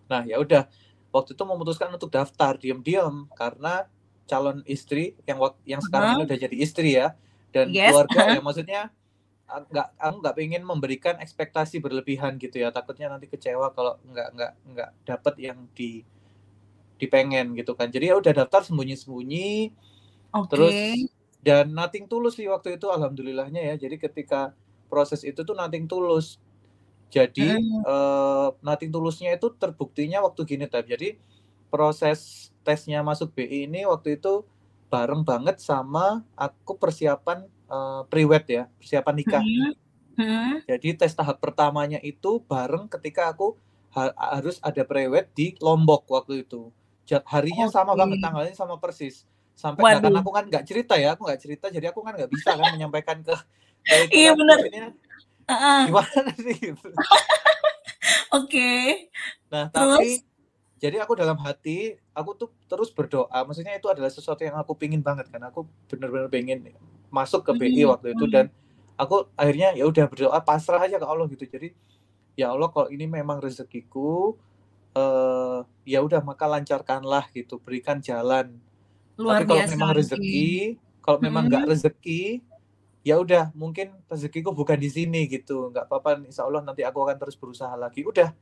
[0.05, 0.69] Nah, ya udah
[1.09, 3.89] waktu itu memutuskan untuk daftar diam-diam karena
[4.29, 7.17] calon istri yang yang sekarang ini udah jadi istri ya
[7.49, 7.93] dan Yes.
[7.93, 8.81] keluarga ya maksudnya
[9.47, 12.69] nggak aku nggak pengen memberikan ekspektasi berlebihan gitu ya.
[12.73, 16.03] Takutnya nanti kecewa kalau nggak nggak nggak dapat yang di
[17.01, 17.89] dipengen gitu kan.
[17.91, 19.73] Jadi ya udah daftar sembunyi-sembunyi
[20.33, 20.49] Oke.
[20.49, 20.75] terus
[21.43, 23.75] dan nothing tulus sih waktu itu alhamdulillahnya ya.
[23.75, 24.55] Jadi ketika
[24.87, 26.39] proses itu tuh nothing tulus.
[27.13, 27.83] Jadi Mm.
[27.85, 30.87] eh, nothing tulusnya itu terbuktinya waktu gini tab.
[30.87, 31.19] Jadi
[31.69, 34.45] proses tesnya masuk BI ini waktu itu
[34.89, 39.73] bareng banget sama aku persiapan eh, pre-wed ya persiapan nikah Hmm.
[40.13, 40.53] Hmm.
[40.69, 43.57] jadi tes tahap pertamanya itu bareng ketika aku
[43.89, 46.69] ha- harus ada pre-wed di Lombok waktu itu
[47.03, 47.99] Jat- harinya sama Oke.
[48.05, 50.13] banget tanggalnya sama persis sampai Waduh.
[50.13, 53.21] aku kan nggak cerita ya aku nggak cerita jadi aku kan nggak bisa kan menyampaikan
[53.21, 53.33] ke
[54.09, 54.57] Iya, kan, bener.
[54.61, 54.85] maksudnya
[55.43, 56.87] Ah, gimana sih gitu.
[58.31, 58.71] Oke.
[59.51, 59.97] nah Terus?
[59.97, 60.09] tapi
[60.79, 64.99] jadi aku dalam hati aku tuh terus berdoa maksudnya itu adalah sesuatu yang aku pingin
[64.99, 66.59] banget kan aku bener-bener pengen
[67.13, 68.33] masuk ke BI Hmm, waktu itu hmm.
[68.33, 68.45] dan
[68.97, 71.69] aku akhirnya ya udah berdoa pasrah aja ke Allah gitu jadi
[72.33, 74.33] ya Allah kalau ini memang rezekiku
[74.97, 78.57] eh ya udah maka lancarkanlah gitu berikan jalan
[79.17, 79.73] Luar tapi kalau biasa.
[79.73, 80.47] memang rezeki
[81.05, 81.49] kalau memang Hmm.
[81.53, 82.41] nggak rezeki
[83.03, 87.17] ya udah mungkin rezekiku bukan di sini gitu nggak apa-apa insya Allah nanti aku akan
[87.21, 88.33] terus berusaha lagi udah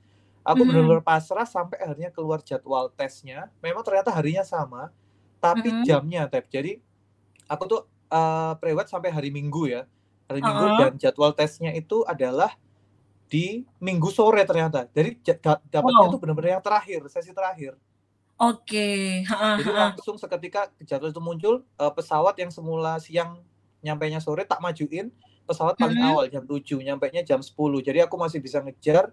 [0.41, 0.73] Aku Mhm.
[0.73, 3.53] benar-benar pasrah sampai akhirnya keluar jadwal tesnya.
[3.61, 4.89] Memang ternyata harinya sama,
[5.37, 5.85] tapi Mhm.
[5.85, 6.49] jamnya, Tep.
[6.49, 6.81] Jadi
[7.45, 9.87] aku tuh eh, prewed sampai hari Minggu ya.
[10.27, 10.77] Hari Minggu Heeh.
[10.77, 12.51] dan jadwal tesnya itu adalah
[13.25, 14.85] di Minggu sore ternyata.
[14.91, 16.11] Jadi ja- da- dapatnya Wow.
[16.11, 17.79] tuh benar-benar yang terakhir, sesi terakhir.
[18.35, 23.37] Oke, heeh Jadi langsung seketika jadwal itu muncul eh, pesawat yang semula siang
[23.79, 25.09] nyampainya sore tak majuin
[25.43, 26.09] pesawat paling Mhm.
[26.09, 29.09] awal jam 7 nyampainya jam 10 jadi aku masih bisa ngejar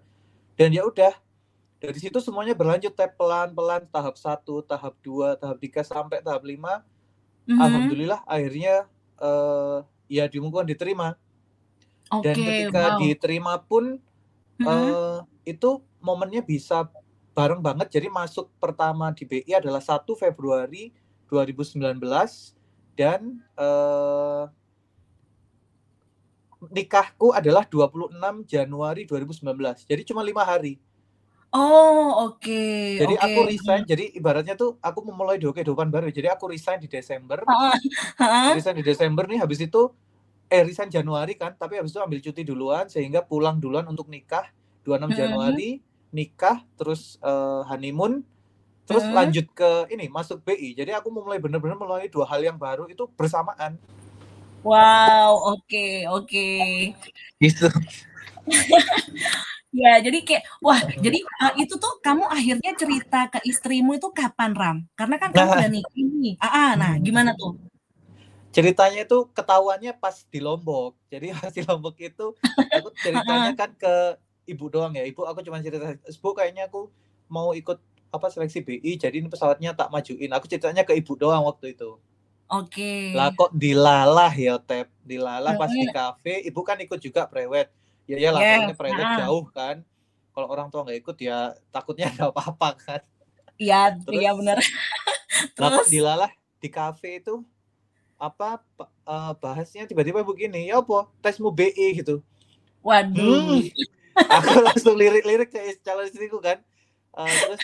[0.55, 1.13] dan ya udah
[1.79, 6.85] dari situ semuanya berlanjut pelan-pelan tahap 1 tahap 2 tahap 3 sampai tahap 5
[7.49, 7.57] Mhm.
[7.57, 8.89] alhamdulillah akhirnya
[9.21, 9.79] eh,
[10.13, 11.17] ya dimungkinkan diterima
[12.19, 12.99] dan Oke, ketika wow.
[12.99, 14.03] diterima pun
[14.59, 14.67] Mhm.
[14.67, 16.89] eh, itu momennya bisa
[17.37, 20.91] bareng banget jadi masuk pertama di BI adalah 1 Februari
[21.31, 22.55] 2019
[22.99, 24.45] dan eh,
[26.75, 30.83] nikahku adalah 26 Januari 2019 jadi cuma lima hari
[31.53, 32.61] Oh, oke,
[33.01, 33.25] jadi oke.
[33.25, 37.41] aku resign jadi ibaratnya tuh aku memulai kehidupan baru jadi aku resign di Desember
[38.53, 39.89] resign di Desember nih habis itu
[40.53, 44.45] eh resign Januari kan tapi habis itu ambil cuti duluan sehingga pulang duluan untuk nikah
[44.85, 45.21] 26 Mhm.
[45.25, 45.71] Januari
[46.13, 48.21] nikah terus eh, honeymoon
[48.85, 49.17] terus Mhm.
[49.17, 53.09] lanjut ke ini masuk BI jadi aku memulai bener-bener melalui dua hal yang baru itu
[53.17, 53.81] bersamaan
[54.61, 56.49] Wow, oke, oke.
[57.41, 57.69] gitu
[59.69, 64.57] Ya, jadi kayak wah, jadi uh, itu tuh kamu akhirnya cerita ke istrimu itu kapan,
[64.57, 64.77] Ram?
[64.97, 65.57] Karena kan kamu Nah.
[65.61, 66.35] udah nikah nih.
[66.41, 67.53] Ah, ah, nah gimana tuh?
[68.49, 72.35] ceritanya itu ketahuannya pas di Lombok jadi pas di Lombok itu
[72.73, 73.95] aku ceritanya kan ke
[74.49, 76.89] ibu doang ya ibu aku cuma cerita bu kayaknya aku
[77.29, 77.79] mau ikut
[78.09, 82.01] apa seleksi BI jadi ini pesawatnya tak majuin aku ceritanya ke ibu doang waktu itu
[82.49, 83.13] Oke.
[83.13, 87.69] lah kok dilalah ya tep dilalah pas di kafe ibu kan ikut juga prewed
[88.09, 89.17] ya iyalah Yes, soalnya prewed ah.
[89.21, 89.77] jauh kan
[90.33, 93.03] kalau orang tua nggak ikut ya takutnya ada apa-apa kan
[93.59, 94.55] Iya, iya benar.
[95.59, 96.31] Terus dilalah
[96.63, 97.43] di kafe itu
[98.15, 102.23] apa pa- eh, bahasnya tiba-tiba begini ya apa tesmu BI gitu
[102.83, 103.59] waduh.
[103.59, 103.67] Hmm.
[104.39, 106.59] aku langsung lirik-lirik ke calon istriku kan
[107.19, 107.61] Eh, terus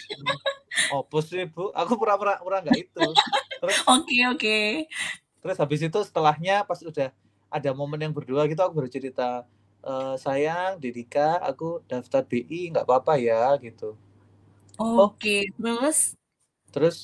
[0.91, 3.07] opo sih bu aku pura-pura pura nggak itu
[3.63, 4.59] terus Oke, oke.
[5.39, 7.15] terus habis itu setelahnya pas udah
[7.47, 9.47] ada momen yang berdua gitu aku baru cerita
[9.91, 13.89] "Eh, sayang Didika aku daftar BI nggak apa-apa ya gitu.
[14.79, 15.99] Oke, terus?
[16.75, 16.97] terus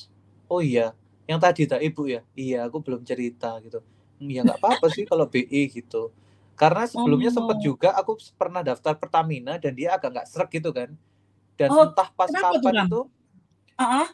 [0.51, 0.91] oh iya
[1.29, 2.21] yang tadi tak ibu ya?
[2.35, 3.79] Iya aku belum cerita gitu.
[4.19, 6.11] "Hmm, ya nggak apa-apa sih kalau BI gitu.
[6.59, 7.63] Karena sebelumnya sempat Oh.
[7.71, 10.89] juga aku pernah daftar Pertamina dan dia agak nggak srek gitu kan.
[11.59, 12.99] Dan Oh, entah pas kapan itu
[13.77, 14.09] ah.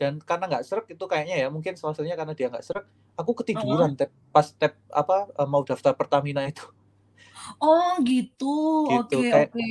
[0.00, 2.86] dan karena nggak srek itu kayaknya ya mungkin salah satunya karena dia nggak srek
[3.20, 6.64] aku ketiduran tep, pas tep apa eh, mau daftar Pertamina itu
[7.58, 8.56] Oh, gitu.
[8.86, 9.68] Gitu, Oke, kayak- oke.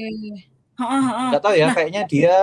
[0.80, 1.28] Heeh, heeh.
[1.30, 1.76] nggak tahu ya Nah.
[1.76, 2.36] kayaknya dia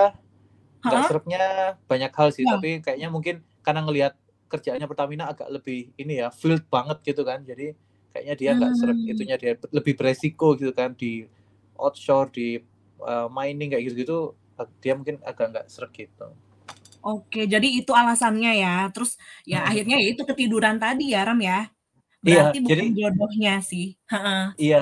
[0.79, 1.07] nggak Heeh.
[1.09, 1.43] sereknya
[1.83, 2.53] banyak hal sih Ya.
[2.53, 4.13] tapi kayaknya mungkin karena ngelihat
[4.47, 7.73] kerjaannya Pertamina agak lebih ini ya field banget gitu kan jadi
[8.09, 9.11] kayaknya dia nggak Hmm.
[9.11, 11.25] itunya dia lebih beresiko gitu kan di
[11.75, 12.61] outshore di
[12.99, 14.37] uh, mining kayak gitu-gitu
[14.79, 16.29] dia mungkin agak nggak serek gitu
[16.99, 18.89] Oke, jadi itu alasannya ya.
[18.91, 19.69] Terus ya Hmm.
[19.69, 21.71] akhirnya ya itu ketiduran tadi ya, Ram ya.
[22.19, 23.87] Iya, Berarti bukan jadi- jodohnya sih.
[24.05, 24.43] Heeh.
[24.59, 24.81] iya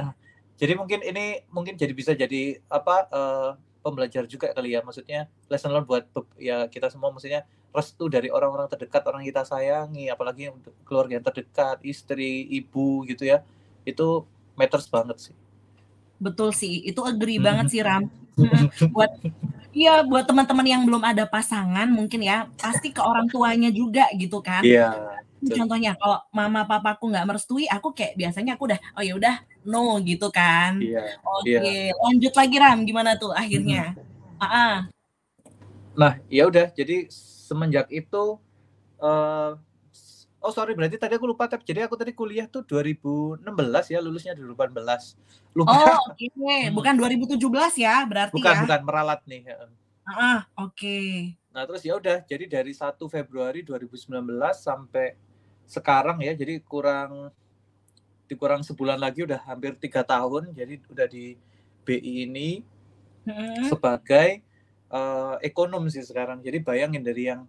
[0.55, 3.49] jadi mungkin ini mungkin jadi bisa jadi apa eh,
[3.83, 6.09] pembelajar juga kali ya maksudnya lesson learn buat
[6.41, 11.19] ya kita semua maksudnya restu dari orang-orang terdekat orang yang kita sayangi apalagi untuk keluarga
[11.19, 13.43] yang terdekat istri ibu gitu ya
[13.85, 15.35] itu matters banget sih
[16.15, 16.83] Betul sih.
[16.87, 17.47] Itu agree Hmm.
[17.47, 18.07] banget sih, Ram.
[18.95, 19.11] Buat
[19.75, 24.39] iya buat teman-teman yang belum ada pasangan mungkin ya pasti ke orang tuanya juga gitu
[24.39, 24.63] kan.
[24.63, 25.19] iya.
[25.43, 29.97] Contohnya kalau mama papaku nggak merestui, aku kayak biasanya aku udah oh ya udah no
[30.05, 30.77] gitu kan.
[30.77, 33.97] iya Oke, lanjut lagi Ram, gimana tuh akhirnya?
[34.37, 34.75] Ah, ah.
[35.97, 36.69] Nah, ya udah.
[36.71, 38.39] Jadi semenjak itu
[39.01, 39.51] eh
[40.45, 41.65] oh sorry berarti tadi aku lupa tab.
[41.65, 43.41] Jadi aku tadi kuliah tuh 2016
[43.89, 45.57] ya, lulusnya 2018.
[45.57, 45.73] Lupa.
[45.73, 46.57] Oh, oke.
[46.69, 48.61] Bukan 2017 ya, berarti bukan ya.
[48.61, 49.41] bukan meralat nih.
[50.05, 50.99] Ah, ah, oke.
[51.49, 52.21] Nah, terus ya udah.
[52.21, 54.13] Jadi dari 1 Februari 2019
[54.53, 55.17] sampai
[55.65, 56.37] sekarang ya.
[56.37, 57.33] Jadi kurang
[58.25, 60.51] dikurang sebulan lagi udah hampir tiga tahun.
[60.53, 61.37] Jadi udah di
[61.85, 62.65] BI ini
[63.25, 63.69] Mm-mm.
[63.69, 64.41] sebagai
[64.91, 66.41] eh, ekonom sih sekarang.
[66.41, 67.45] Jadi bayangin dari yang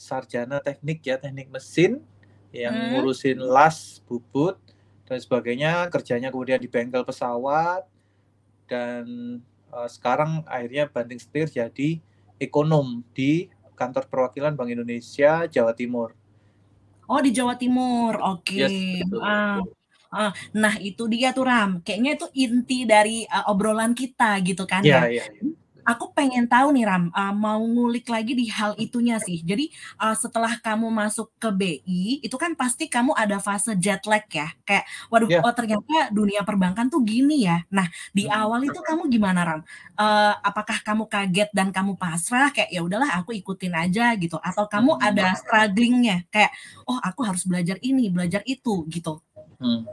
[0.00, 2.00] sarjana teknik ya, teknik mesin
[2.50, 2.90] yang Hmm.
[2.90, 4.58] ngurusin las, bubut
[5.06, 7.86] dan sebagainya, kerjanya kemudian di bengkel pesawat
[8.70, 9.04] dan
[9.70, 11.98] eh, sekarang akhirnya banting setir jadi
[12.40, 16.12] ekonom di kantor perwakilan Bank Indonesia Jawa Timur.
[17.10, 18.14] Oh, di Jawa Timur.
[18.22, 18.54] Oke.
[18.54, 19.18] Yes, betul.
[19.18, 19.58] Ah,
[20.10, 20.32] ah.
[20.54, 21.80] Nah, itu dia tuh Ram.
[21.82, 25.22] Kayaknya itu inti dari uh, obrolan kita gitu kan Iya, ya.
[25.22, 25.24] iya.
[25.80, 29.42] aku pengen tahu nih Ram, uh, mau ngulik lagi di hal itunya sih.
[29.42, 34.22] Jadi uh, setelah kamu masuk ke BI, itu kan pasti kamu ada fase jet lag
[34.30, 34.54] ya.
[34.62, 35.42] Kayak, waduh, yeah.
[35.42, 37.64] oh ternyata dunia perbankan tuh gini ya.
[37.74, 38.38] Nah di hmm.
[38.38, 39.60] awal itu kamu gimana Ram?
[39.96, 44.38] Uh, apakah kamu kaget dan kamu pasrah kayak ya udahlah aku ikutin aja gitu?
[44.38, 45.08] Atau kamu hmm.
[45.10, 46.52] ada strugglingnya kayak,
[46.86, 49.18] oh aku harus belajar ini, belajar itu gitu?
[49.60, 49.84] Hmm.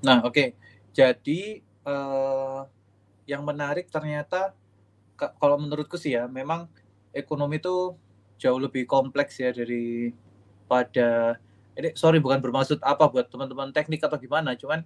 [0.00, 0.48] Nah oke, okay.
[0.96, 2.64] jadi uh,
[3.28, 4.56] yang menarik ternyata
[5.36, 6.64] kalau menurutku sih ya memang
[7.12, 7.94] ekonomi itu
[8.40, 10.16] jauh lebih kompleks ya dari
[10.64, 11.36] pada
[11.76, 14.80] ini sorry bukan bermaksud apa buat teman-teman teknik atau gimana cuman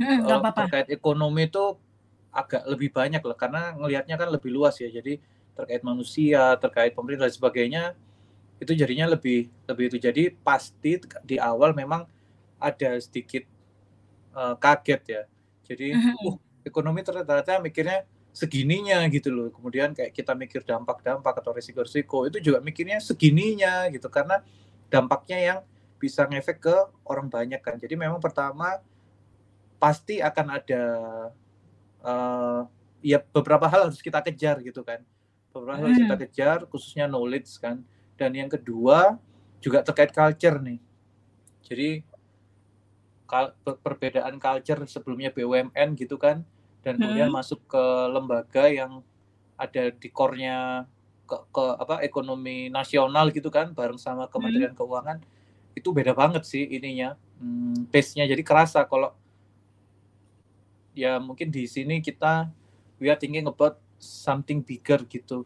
[0.00, 0.58] hmm, uh, apa -apa.
[0.64, 1.76] terkait ekonomi itu
[2.32, 5.20] agak lebih banyak lah karena ngelihatnya kan lebih luas ya jadi
[5.56, 7.82] terkait manusia terkait pemerintah dan sebagainya
[8.60, 12.08] itu jadinya lebih lebih itu jadi pasti di awal memang
[12.58, 13.44] ada sedikit
[14.32, 15.22] uh, kaget ya
[15.66, 16.26] jadi mm -hmm.
[16.26, 18.02] uh ekonomi ternyata mikirnya
[18.34, 19.48] segininya gitu loh.
[19.54, 24.42] Kemudian kayak kita mikir dampak-dampak atau risiko-risiko itu juga mikirnya segininya gitu karena
[24.90, 25.58] dampaknya yang
[25.96, 27.78] bisa ngefek ke orang banyak kan.
[27.78, 28.82] Jadi memang pertama
[29.78, 30.82] pasti akan ada
[32.02, 32.60] uh,
[33.00, 35.00] ya beberapa hal harus kita kejar gitu kan.
[35.54, 36.24] Beberapa hal harus kita hmm.
[36.28, 37.80] kejar khususnya knowledge kan.
[38.20, 39.16] Dan yang kedua
[39.64, 40.80] juga terkait culture nih.
[41.64, 42.04] Jadi
[43.82, 46.46] perbedaan culture sebelumnya BUMN gitu kan
[46.86, 47.38] dan kemudian hmm.
[47.42, 47.84] masuk ke
[48.14, 49.02] lembaga yang
[49.58, 50.86] ada di core-nya
[51.26, 54.78] ke, ke apa ekonomi nasional gitu kan bareng sama Kementerian hmm.
[54.78, 55.18] Keuangan
[55.74, 59.12] itu beda banget sih ininya hmm, pace-nya jadi kerasa kalau
[60.96, 62.48] ya mungkin di sini kita
[63.02, 65.42] we are thinking about something bigger gitu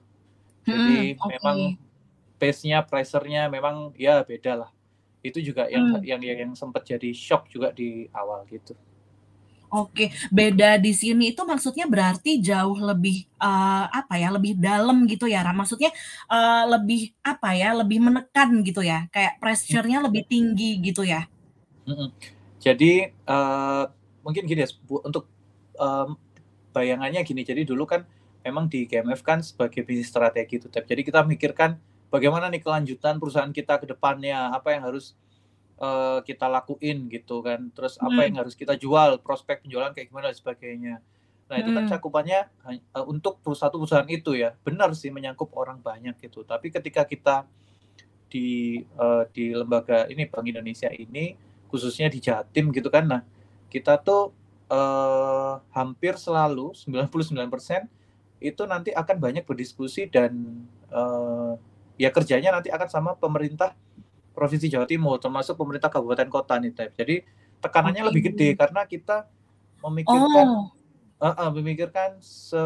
[0.62, 1.30] jadi hmm, okay.
[1.40, 1.58] memang
[2.36, 4.70] pace-nya pressure-nya memang ya beda lah
[5.20, 6.04] itu juga yang hmm.
[6.04, 8.72] yang yang, yang sempat jadi shock juga di awal gitu
[9.70, 15.30] Oke, beda di sini itu maksudnya berarti jauh lebih uh, apa ya, lebih dalam gitu
[15.30, 15.62] ya, Ram?
[15.62, 15.94] Maksudnya
[16.26, 21.30] uh, lebih apa ya, lebih menekan gitu ya, kayak pressure-nya lebih tinggi gitu ya?
[22.58, 23.86] Jadi uh,
[24.26, 24.68] mungkin gini ya,
[25.06, 25.30] untuk
[25.78, 26.18] um,
[26.74, 27.46] bayangannya gini.
[27.46, 28.02] Jadi dulu kan
[28.42, 31.78] memang di GMF kan sebagai bisnis strategi itu, jadi kita mikirkan
[32.10, 35.16] bagaimana nih kelanjutan perusahaan kita ke depannya, apa yang harus
[35.78, 37.70] uh, kita lakuin gitu kan?
[37.72, 38.26] Terus apa hmm.
[38.26, 39.22] yang harus kita jual?
[39.22, 40.94] Prospek penjualan kayak gimana dan sebagainya.
[41.50, 41.92] Nah itu kan hmm.
[41.94, 42.40] cakupannya
[42.94, 46.42] uh, untuk satu perusahaan itu ya benar sih menyangkut orang banyak gitu.
[46.42, 47.48] Tapi ketika kita
[48.30, 51.34] di uh, di lembaga ini Bank Indonesia ini
[51.66, 53.22] khususnya di Jatim gitu kan nah
[53.66, 54.30] kita tuh
[54.70, 57.90] uh, hampir selalu 99%
[58.40, 61.58] itu nanti akan banyak berdiskusi dan uh,
[62.00, 63.76] ya kerjanya nanti akan sama pemerintah
[64.32, 66.96] Provinsi Jawa Timur, termasuk pemerintah kabupaten kota nih, Tep.
[66.96, 67.20] Jadi
[67.60, 68.08] tekanannya okay.
[68.08, 69.28] lebih gede karena kita
[69.84, 70.72] memikirkan oh.
[71.20, 72.56] uh, uh, memikirkan se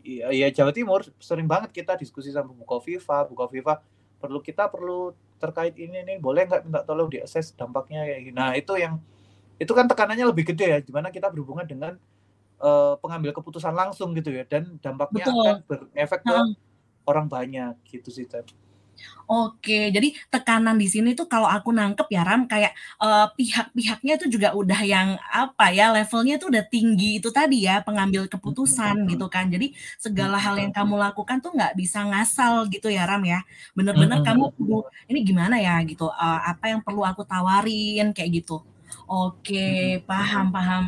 [0.00, 3.84] ya, ya Jawa Timur sering banget kita diskusi sama Bukoviva, Bukoviva
[4.16, 8.34] perlu kita perlu terkait ini nih boleh nggak minta tolong diakses dampaknya kayak gini.
[8.34, 8.96] Nah itu yang
[9.60, 12.00] itu kan tekanannya lebih gede ya, di mana kita berhubungan dengan
[12.62, 15.42] uh, pengambil keputusan langsung gitu ya, dan dampaknya Betul.
[15.42, 16.67] akan berefek ke hmm.
[17.08, 18.52] Orang banyak gitu sih, Tep.
[19.28, 24.28] Oke, jadi tekanan di sini tuh kalau aku nangkep ya Ram kayak uh, pihak-pihaknya tuh
[24.32, 29.28] juga udah yang apa ya levelnya tuh udah tinggi itu tadi ya pengambil keputusan gitu
[29.28, 29.52] kan.
[29.52, 33.44] Jadi segala hal yang kamu lakukan tuh nggak bisa ngasal gitu ya Ram ya.
[33.76, 34.48] Bener-bener kamu
[35.12, 36.08] ini gimana ya gitu.
[36.08, 38.64] Uh, apa yang perlu aku tawarin kayak gitu.
[39.08, 40.84] Oke, paham paham,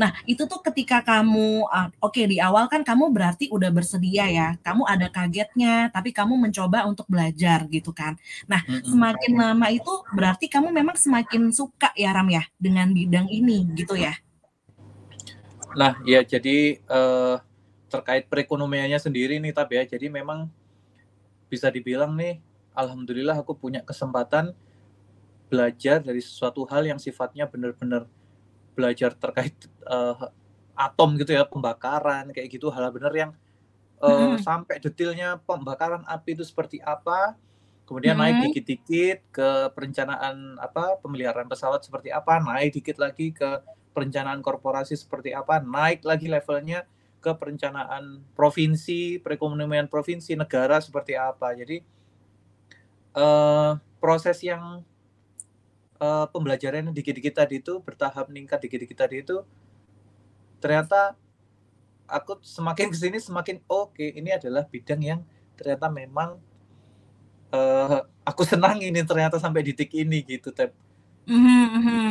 [0.00, 4.48] Nah, itu tuh ketika kamu, uh, oke di awal kan kamu berarti udah bersedia ya,
[4.64, 8.16] kamu ada kagetnya, tapi kamu mencoba untuk belajar gitu kan.
[8.48, 13.68] Nah, semakin lama itu berarti kamu memang semakin suka ya, Ram, ya, dengan bidang ini
[13.76, 14.16] gitu ya?
[15.76, 17.36] Nah, ya jadi, uh,
[17.92, 20.48] terkait perekonomiannya sendiri nih tapi ya, jadi memang
[21.52, 22.40] bisa dibilang nih,
[22.72, 24.56] alhamdulillah aku punya kesempatan
[25.52, 28.08] belajar dari sesuatu hal yang sifatnya benar-benar
[28.72, 29.52] belajar terkait
[29.84, 30.32] uh,
[30.72, 33.30] atom gitu ya pembakaran kayak gitu hal benar yang
[34.00, 34.40] uh, hmm.
[34.40, 37.36] sampai detailnya pembakaran api itu seperti apa
[37.84, 38.22] kemudian hmm.
[38.24, 43.60] naik dikit-dikit ke perencanaan apa pemeliharaan pesawat seperti apa naik dikit lagi ke
[43.92, 46.88] perencanaan korporasi seperti apa naik lagi levelnya
[47.20, 51.84] ke perencanaan provinsi perekonomian provinsi negara seperti apa jadi
[53.14, 54.80] uh, proses yang
[56.02, 59.46] uh, pembelajaran yang dikit-dikit tadi itu bertahap meningkat dikit-dikit tadi itu
[60.58, 61.14] ternyata
[62.10, 65.20] aku semakin ke sini semakin oke okay, ini adalah bidang yang
[65.54, 66.42] ternyata memang
[67.54, 70.74] uh, aku senang ini ternyata sampai titik ini gitu tep.
[71.28, 72.10] Mm -hmm.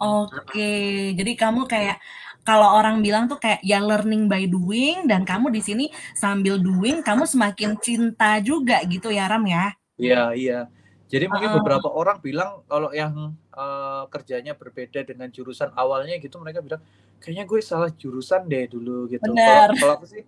[0.00, 1.12] Oke, okay.
[1.12, 2.00] jadi kamu kayak
[2.44, 5.84] kalau orang bilang tuh kayak ya learning by doing dan kamu di sini
[6.16, 9.72] sambil doing kamu semakin cinta juga gitu ya Ram ya.
[9.96, 10.60] Iya, iya.
[11.06, 16.42] Jadi mungkin uh, beberapa orang bilang kalau yang uh, kerjanya berbeda dengan jurusan awalnya gitu
[16.42, 16.82] mereka bilang
[17.22, 19.22] kayaknya gue salah jurusan deh dulu gitu.
[19.30, 20.26] Kalau aku sih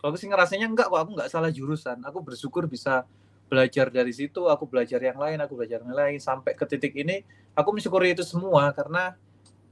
[0.00, 2.00] kalau aku sih ngerasanya enggak kok aku enggak salah jurusan.
[2.08, 3.04] Aku bersyukur bisa
[3.46, 7.22] belajar dari situ, aku belajar yang lain, aku belajar yang lain sampai ke titik ini
[7.56, 9.16] aku mensyukuri itu semua karena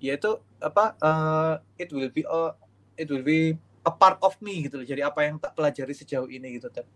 [0.00, 2.52] yaitu apa uh, it will be a
[3.00, 4.86] it will be a part of me gitu loh.
[4.88, 6.88] Jadi apa yang tak pelajari sejauh ini gitu, Tep.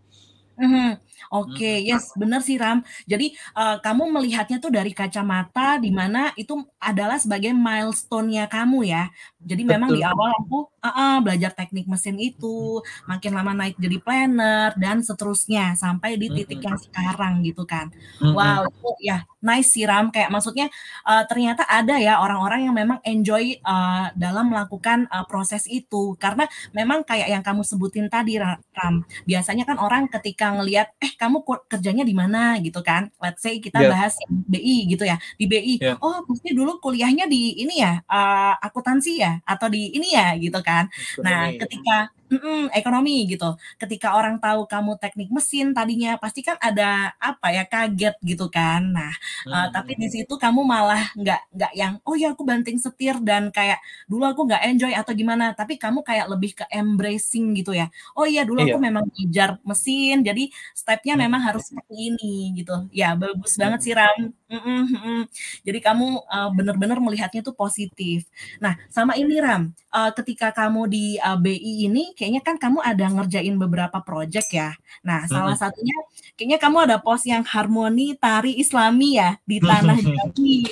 [0.59, 0.89] Mm-hmm.
[1.29, 1.91] Oke, okay, mm-hmm.
[1.93, 2.83] yes, benar sih Ram.
[3.07, 9.07] Jadi uh, kamu melihatnya tuh dari kacamata di mana itu adalah sebagai milestone-nya kamu ya.
[9.39, 9.71] Jadi Betul.
[9.71, 14.75] memang di awal aku uh, uh, belajar teknik mesin itu, makin lama naik jadi planner
[14.75, 16.67] dan seterusnya sampai di titik mm-hmm.
[16.67, 17.87] yang sekarang gitu kan.
[18.19, 18.35] Mm-hmm.
[18.35, 20.11] Wow, itu ya nice sih Ram.
[20.11, 20.67] Kayak maksudnya
[21.07, 26.49] uh, ternyata ada ya orang-orang yang memang enjoy uh, dalam melakukan uh, proses itu karena
[26.75, 29.07] memang kayak yang kamu sebutin tadi Ram.
[29.23, 32.57] Biasanya kan orang ketika ngelihat eh kamu kerjanya di mana?
[32.63, 33.11] gitu kan.
[33.21, 33.91] Let's say kita yeah.
[33.93, 35.97] bahas BI gitu ya di BI yeah.
[36.01, 40.33] oh pasti dulu kuliahnya di ini ya uh, akuntansi ya atau di ini ya?
[40.39, 40.89] gitu kan.
[41.21, 43.57] Nah ketika Mm-mm, ekonomi gitu.
[43.81, 48.85] Ketika orang tahu kamu teknik mesin tadinya pasti kan ada apa ya kaget gitu kan.
[48.85, 49.09] Nah,
[49.45, 49.51] hmm.
[49.51, 53.49] uh, tapi di situ kamu malah nggak nggak yang oh ya aku banting setir dan
[53.49, 55.57] kayak dulu aku nggak enjoy atau gimana.
[55.57, 57.89] Tapi kamu kayak lebih ke embracing gitu ya.
[58.13, 58.73] Oh iya dulu iya.
[58.73, 60.43] aku memang belajar mesin, jadi
[60.77, 61.23] stepnya hmm.
[61.25, 62.85] memang harus seperti ini gitu.
[62.93, 63.61] Ya bagus hmm.
[63.65, 64.19] banget sih Ram.
[64.49, 65.19] Mm-mm, mm-mm.
[65.61, 68.25] Jadi kamu uh, benar-benar melihatnya tuh positif.
[68.57, 73.07] Nah, sama ini Ram, uh, ketika kamu di uh, BI ini kayaknya kan kamu ada
[73.07, 74.75] ngerjain beberapa project ya.
[75.07, 75.31] Nah, mm-hmm.
[75.31, 75.95] salah satunya
[76.35, 80.67] kayaknya kamu ada post yang harmoni tari Islami ya di tanah Jawi.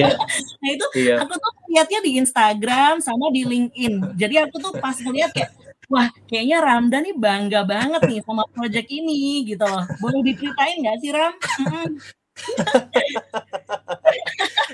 [0.00, 0.16] yeah.
[0.64, 1.20] Nah, itu yeah.
[1.20, 4.16] aku tuh lihatnya di Instagram sama di LinkedIn.
[4.16, 5.52] Jadi aku tuh pas ngeliat kayak
[5.92, 9.84] wah kayaknya Ramda nih bangga banget nih sama project ini gitu loh.
[10.00, 11.36] Boleh diceritain nggak sih Ram?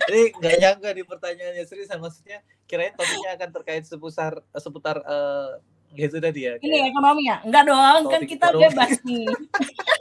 [0.08, 2.38] Ini nggak nyangka di pertanyaannya serius maksudnya
[2.70, 5.58] kirain topiknya akan terkait seputar seputar uh,
[5.94, 6.55] gitu tadi ya.
[6.61, 7.40] Ini ekonomi ya?
[7.44, 8.62] Enggak dong, kan kita ekonomi.
[8.68, 9.27] bebas nih.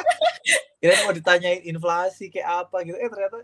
[0.81, 2.97] Kira mau ditanyain inflasi kayak apa gitu.
[2.97, 3.37] Eh ternyata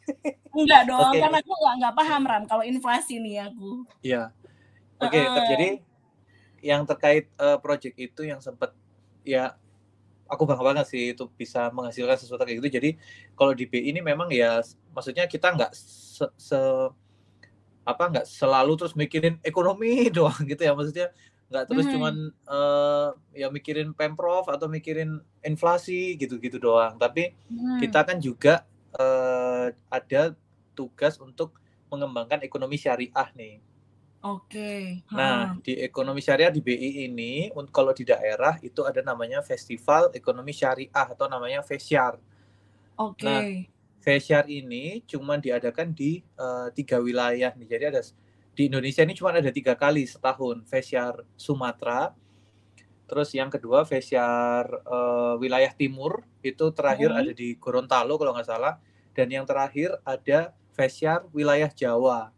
[0.60, 1.20] enggak dong, okay.
[1.22, 3.70] karena aku enggak, enggak paham Ram kalau inflasi nih aku.
[4.00, 4.22] Iya.
[5.00, 5.68] Oke, okay, uh, jadi
[6.60, 8.76] yang terkait uh, project itu yang sempat
[9.24, 9.56] ya
[10.30, 12.70] aku bangga banget sih itu bisa menghasilkan sesuatu kayak gitu.
[12.80, 12.90] Jadi
[13.34, 14.62] kalau di BI ini memang ya
[14.94, 16.58] maksudnya kita nggak se, se
[17.80, 21.08] apa nggak selalu terus mikirin ekonomi doang gitu ya maksudnya
[21.50, 21.94] nggak terus mm -hmm.
[21.98, 22.14] cuman
[22.46, 27.82] uh, ya mikirin pemprov atau mikirin inflasi gitu-gitu doang tapi mm.
[27.82, 28.62] kita kan juga
[28.94, 30.38] uh, ada
[30.78, 31.58] tugas untuk
[31.90, 33.58] mengembangkan ekonomi syariah nih
[34.20, 35.00] Oke.
[35.00, 35.16] Okay.
[35.16, 40.52] Nah, di ekonomi syariah di BI ini, kalau di daerah itu ada namanya Festival Ekonomi
[40.52, 42.20] Syariah atau namanya FESYAR.
[43.00, 43.16] Oke.
[43.16, 43.24] Okay.
[43.24, 43.40] Nah,
[44.04, 47.68] FESYAR ini cuma diadakan di uh, tiga wilayah nih.
[47.68, 48.00] Jadi ada
[48.60, 52.12] di Indonesia ini cuma ada tiga kali setahun FESYAR Sumatera
[53.08, 57.20] terus yang kedua FESYAR uh, wilayah timur itu terakhir hmm.
[57.24, 58.76] ada di Gorontalo kalau nggak salah
[59.16, 62.28] dan yang terakhir ada FESYAR wilayah Jawa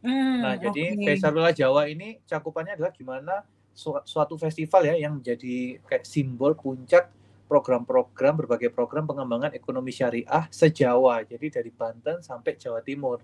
[0.00, 1.20] hmm, nah jadi okay.
[1.20, 3.44] Wilayah Jawa ini cakupannya adalah gimana
[3.76, 7.12] su suatu festival ya yang menjadi kayak simbol puncak
[7.44, 13.20] program-program berbagai program pengembangan ekonomi syariah sejawa jadi dari Banten sampai Jawa Timur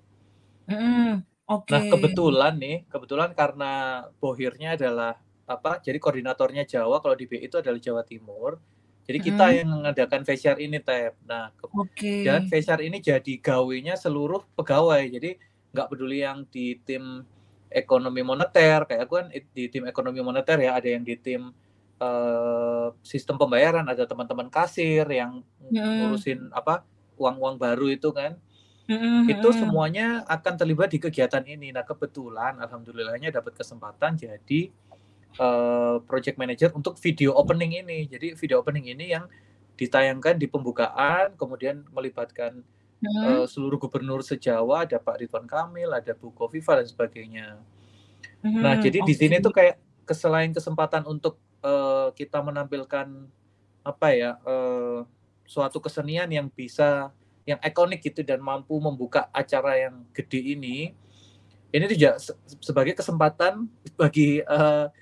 [0.68, 1.37] hmm.
[1.48, 1.72] Oke.
[1.72, 5.16] Nah, kebetulan nih, kebetulan karena bohirnya adalah
[5.48, 5.80] apa?
[5.80, 8.60] Jadi koordinatornya Jawa, kalau di BI itu adalah Jawa Timur.
[9.08, 9.54] Jadi kita hmm.
[9.56, 11.16] yang mengadakan FESYAR ini, Tep.
[11.24, 12.28] Nah, okay.
[12.28, 15.00] dan FESYAR ini jadi gawenya seluruh pegawai.
[15.08, 15.40] Jadi
[15.72, 17.24] nggak peduli yang di tim
[17.72, 21.48] ekonomi moneter, kayak aku kan di tim ekonomi moneter ya, ada yang di tim
[21.96, 26.04] uh, sistem pembayaran, ada teman-teman kasir yang hmm.
[26.04, 26.84] ngurusin apa
[27.16, 28.36] uang-uang baru itu kan
[29.28, 31.68] Itu semuanya akan terlibat di kegiatan ini.
[31.76, 34.72] Nah, kebetulan alhamdulillahnya dapat kesempatan jadi
[35.36, 38.08] uh, project manager untuk video opening ini.
[38.08, 39.28] Jadi video opening ini yang
[39.76, 42.64] ditayangkan di pembukaan, kemudian melibatkan
[43.04, 43.44] mm-hmm.
[43.44, 47.60] uh, seluruh gubernur sejawa, ada Pak Ridwan Kamil, ada Bu Kofifa dan sebagainya.
[48.40, 48.62] Mm-hmm.
[48.64, 49.08] Nah, jadi okay.
[49.12, 49.76] di sini tuh kayak
[50.16, 53.28] selain kesempatan untuk uh, kita menampilkan
[53.84, 55.04] apa ya uh,
[55.44, 57.12] suatu kesenian yang bisa
[57.48, 60.92] yang ikonik gitu dan mampu membuka acara yang gede ini
[61.72, 62.20] ini juga
[62.60, 63.64] sebagai kesempatan
[63.96, 64.92] bagi uh,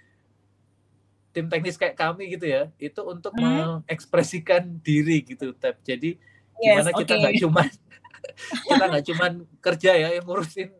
[1.34, 3.82] tim teknis kayak kami gitu ya itu untuk hmm.
[3.82, 6.14] mengekspresikan diri gitu tab jadi
[6.62, 7.42] yes, gimana kita nggak okay.
[7.42, 7.62] cuma
[8.66, 9.26] kita nggak cuma
[9.60, 10.70] kerja ya yang ngurusin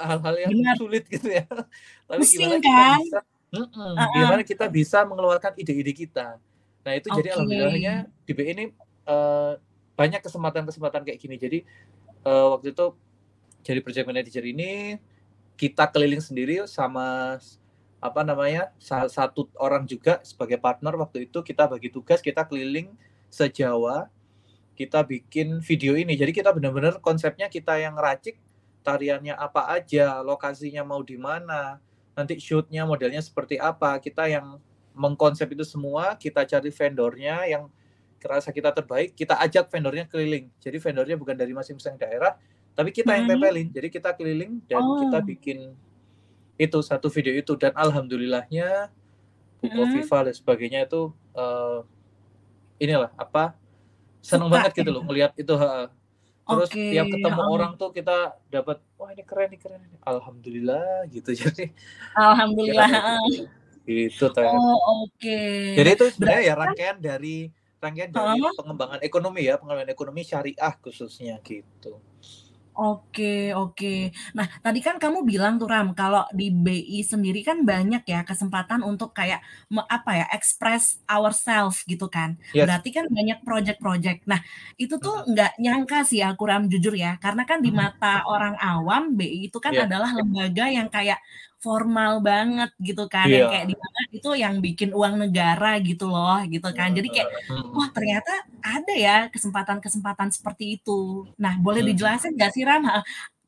[0.00, 0.76] hal-hal yang Benar.
[0.78, 1.46] sulit gitu ya.
[2.08, 2.98] Tapi Pusing gimana kita kan?
[2.98, 3.18] bisa
[3.54, 4.14] mm-mm, Heeh.
[4.18, 6.26] gimana kita bisa mengeluarkan ide-ide kita.
[6.84, 7.34] Nah, itu jadi Oke.
[7.38, 7.94] alhamdulillahnya
[8.26, 8.64] di BI ini
[9.08, 9.52] eh,
[9.94, 11.36] banyak kesempatan-kesempatan kayak gini.
[11.38, 11.58] Jadi
[12.26, 12.94] eh, waktu itu
[13.64, 15.00] jadi project manager ini
[15.54, 17.38] kita keliling sendiri sama
[18.04, 18.68] apa namanya
[19.08, 20.92] satu orang juga sebagai partner.
[21.00, 22.92] Waktu itu kita bagi tugas kita keliling
[23.32, 24.12] sejawa
[24.74, 26.18] kita bikin video ini.
[26.18, 28.36] Jadi kita benar-benar konsepnya kita yang racik
[28.84, 31.80] tariannya apa aja lokasinya mau di mana
[32.12, 33.96] nanti shootnya modelnya seperti apa.
[34.02, 34.58] Kita yang
[34.94, 37.70] mengkonsep itu semua kita cari vendornya yang
[38.24, 42.40] kerasa kita terbaik kita ajak vendornya keliling jadi vendornya bukan dari masing-masing daerah
[42.72, 43.36] tapi kita yang Hmm.
[43.36, 44.96] tempelin jadi kita keliling dan Oh.
[44.98, 45.76] kita bikin
[46.56, 48.88] itu satu video itu dan alhamdulillahnya
[49.58, 49.92] buku Hmm.
[49.92, 51.78] Viva dan sebagainya itu eh,
[52.80, 53.52] inilah apa
[54.20, 54.90] seneng Suka banget gitu gitu.
[54.90, 55.92] loh ngelihat itu ha.
[56.44, 57.54] terus Oke, tiap ketemu heeh.
[57.54, 58.16] orang tuh kita
[58.46, 59.96] dapat wah ini keren ini keren ini.
[60.02, 61.72] alhamdulillah gitu jadi
[62.12, 62.88] Alhamdulillah.
[62.88, 63.48] ya,
[63.84, 64.44] gitu Teh.
[64.46, 65.40] Oh, oke.
[65.72, 67.48] jadi itu sebenarnya ya kan- rangkaian dari
[67.84, 68.54] rangkaian dari Heeh.
[68.58, 71.92] pengembangan ekonomi ya pengembangan ekonomi syariah khususnya gitu
[72.74, 74.10] Oke, oke.
[74.34, 78.82] Nah, tadi kan kamu bilang tuh Ram, kalau di BI sendiri kan banyak ya kesempatan
[78.82, 79.46] untuk kayak
[79.86, 82.34] apa ya, express ourselves gitu kan.
[82.52, 82.66] Yes.
[82.66, 84.26] Berarti kan banyak project-project.
[84.26, 84.42] Nah,
[84.74, 87.78] itu tuh nggak nyangka sih aku Ram jujur ya, karena kan di Mhm.
[87.78, 89.84] mata orang awam BI itu kan Iya.
[89.86, 91.22] adalah lembaga yang kayak
[91.64, 93.36] formal banget gitu kan, Iya.
[93.38, 96.88] yang kayak di mana itu yang bikin uang negara gitu loh, gitu kan.
[96.96, 97.72] Jadi kayak Mm-mm.
[97.76, 100.92] Wah ternyata ada ya kesempatan-kesempatan seperti itu.
[101.42, 101.90] Nah boleh Hmm.
[101.90, 102.84] dijelasin nggak sih Ram?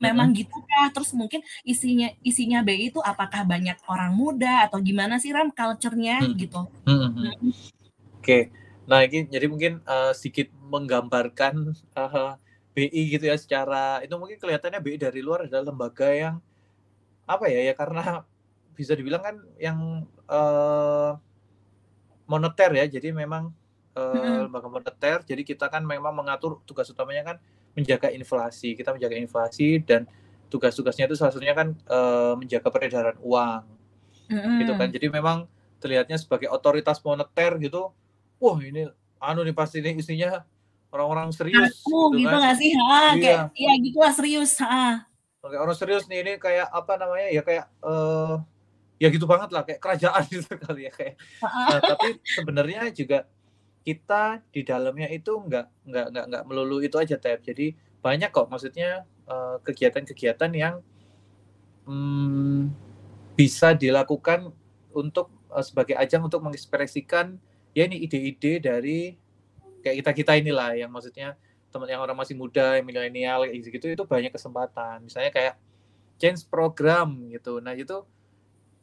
[0.06, 0.86] Memang gitu kah?
[0.94, 6.20] Terus mungkin isinya isinya BI itu apakah banyak orang muda atau gimana sih Ram culture-nya
[6.20, 6.36] Hmm.
[6.36, 6.60] gitu?
[8.20, 8.50] Oke,
[8.90, 12.32] nah ini jadi mungkin eh, sedikit menggambarkan eh,
[12.76, 16.34] BI gitu ya secara itu mungkin kelihatannya BI dari luar adalah lembaga yang
[17.26, 18.22] apa ya ya karena
[18.72, 21.10] bisa dibilang kan yang eh,
[22.26, 23.54] moneter ya, jadi memang
[23.96, 24.50] Mm-mm.
[24.52, 27.36] lembaga moneter, jadi kita kan memang mengatur tugas utamanya kan
[27.72, 30.04] menjaga inflasi, kita menjaga inflasi dan
[30.52, 33.64] tugas-tugasnya itu salah satunya kan eh, menjaga peredaran uang
[34.28, 34.58] Mm-mm.
[34.60, 34.88] gitu kan.
[34.92, 35.48] Jadi memang
[35.80, 37.88] terlihatnya sebagai otoritas moneter gitu.
[38.36, 38.84] Wah, ini
[39.16, 40.44] anu nih pasti ini isinya
[40.92, 42.40] orang-orang serius Aku gitu gitu kan.
[42.44, 42.70] nggak sih?
[42.76, 42.84] Ha,
[43.16, 43.16] Iya.
[43.16, 44.52] kayak iya gitu lah serius.
[44.60, 45.08] Ha.
[45.44, 47.28] Kayak orang serius nih ini kayak apa namanya?
[47.30, 48.34] Ya kayak eh
[48.96, 51.14] ya gitu banget lah kayak kerajaan gitu kali ya kayak.
[51.42, 53.28] Nah, tapi sebenarnya juga
[53.86, 57.38] kita di dalamnya itu nggak nggak nggak nggak melulu itu aja tab.
[57.44, 60.74] Jadi banyak kok maksudnya eh, kegiatan-kegiatan yang
[61.86, 62.70] hmm,
[63.38, 64.50] bisa dilakukan
[64.90, 67.38] untuk eh, sebagai ajang untuk mengekspresikan
[67.76, 69.14] ya ini ide-ide dari
[69.84, 71.36] kayak kita kita inilah yang maksudnya
[71.76, 75.04] teman yang orang masih muda yang milenial kayak gitu itu banyak kesempatan.
[75.04, 75.54] Misalnya kayak
[76.16, 77.60] change program gitu.
[77.60, 78.00] Nah itu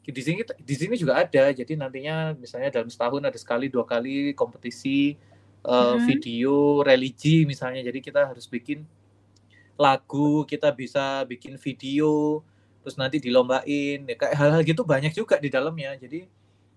[0.04, 1.50] di sini di sini juga ada.
[1.50, 5.18] Jadi nantinya misalnya dalam setahun ada sekali dua kali kompetisi
[5.64, 6.04] eh, Mhm.
[6.04, 7.82] video religi misalnya.
[7.82, 8.84] Jadi kita harus bikin
[9.74, 12.40] lagu kita bisa bikin video
[12.84, 14.04] terus nanti dilombain.
[14.04, 15.96] Ya kayak hal-hal gitu banyak juga di dalamnya.
[15.96, 16.28] Jadi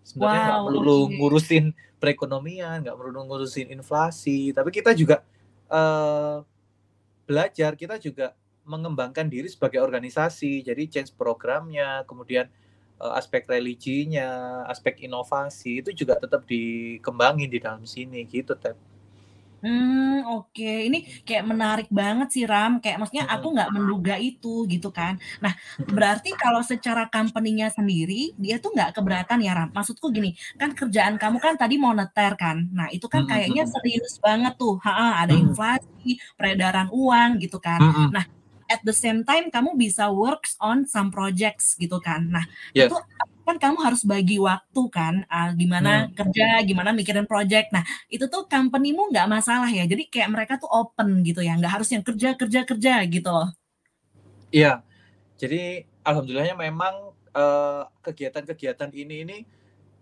[0.07, 1.13] sebenarnya nggak Wow, melulu oke.
[1.19, 1.65] ngurusin
[1.99, 4.55] perekonomian nggak melulu ngurusin inflasi.
[4.55, 5.19] Tapi kita juga
[5.71, 6.37] eh,
[7.27, 8.33] belajar kita juga
[8.67, 12.47] mengembangkan diri sebagai organisasi jadi change programnya kemudian
[12.99, 18.96] eh, aspek religinya aspek inovasi itu juga tetap dikembangin di dalam sini gitu Tep.
[19.57, 20.61] Hmm, oke.
[20.87, 22.77] Ini kayak menarik banget sih Ram.
[22.77, 25.17] Kayak maksudnya aku nggak menduga itu gitu kan.
[25.41, 29.69] Nah, berarti kalau secara company-nya sendiri dia tuh nggak keberatan ya Ram.
[29.73, 32.69] Maksudku gini, kan kerjaan kamu kan tadi moneter kan.
[32.69, 34.77] Nah, itu kan kayaknya serius banget tuh.
[34.85, 37.81] Ha, ada inflasi, peredaran uang gitu kan.
[37.81, 38.09] Mm-mm.
[38.67, 42.29] At the same time kamu bisa works on some projects gitu kan.
[42.29, 42.45] Nah,
[42.77, 42.93] Yes.
[43.47, 47.67] Kan kamu harus bagi waktu kan, ah, gimana kerja, gimana mikirin project.
[47.75, 47.83] Nah,
[48.13, 49.83] itu tuh company-mu nggak masalah ya.
[49.91, 53.47] Jadi kayak mereka tuh open gitu ya, nggak harus yang kerja kerja kerja gitu loh.
[54.51, 54.83] Iya,
[55.39, 59.37] jadi alhamdulillahnya memang eh, kegiatan-kegiatan ini ini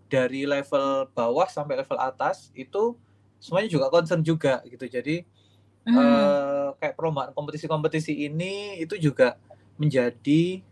[0.08, 2.94] dari level bawah sampai level atas itu
[3.42, 4.86] semuanya juga concern juga gitu.
[4.88, 5.26] Jadi
[5.86, 5.94] Hmm.
[5.98, 9.38] eh, kayak perlombaan kompetisi-kompetisi ini itu juga
[9.78, 10.62] menjadi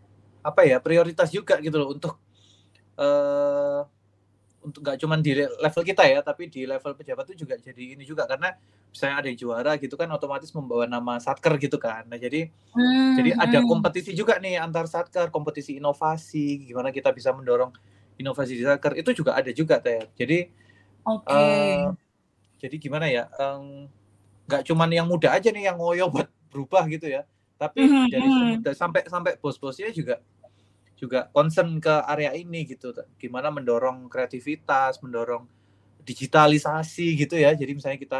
[0.43, 2.19] apa ya prioritas juga gitu loh untuk
[2.99, 3.81] eh
[4.65, 8.03] untuk nggak cuma di level kita ya, tapi di level pejabat itu juga jadi ini
[8.03, 8.57] juga karena
[8.89, 12.05] misalnya ada yang juara gitu kan otomatis membawa nama satker gitu kan.
[12.09, 13.69] Nah jadi Hmm, jadi ada hmm.
[13.71, 17.71] kompetisi juga nih antar satker, kompetisi inovasi, gimana kita bisa mendorong
[18.19, 20.03] inovasi di satker itu juga ada juga teh.
[20.19, 20.51] Jadi
[21.05, 21.31] Oke.
[21.31, 21.85] eh,
[22.59, 23.29] jadi gimana ya?
[24.45, 27.23] nggak cuman yang muda aja nih yang ngoyo buat berubah gitu ya.
[27.55, 28.35] tapi Mhm, dari mhm.
[28.35, 30.19] semua- sampai sampai bos-bosnya juga
[30.95, 32.95] juga concern ke area ini gitu.
[33.19, 35.45] Gimana mendorong kreativitas mendorong
[36.07, 37.51] digitalisasi gitu ya.
[37.51, 38.19] Jadi misalnya kita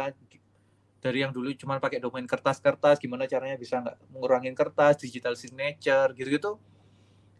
[1.00, 6.12] dari yang dulu cuma pakai dokumen kertas-kertas gimana caranya bisa nggak mengurangin kertas digital signature
[6.12, 6.60] gitu-gitu.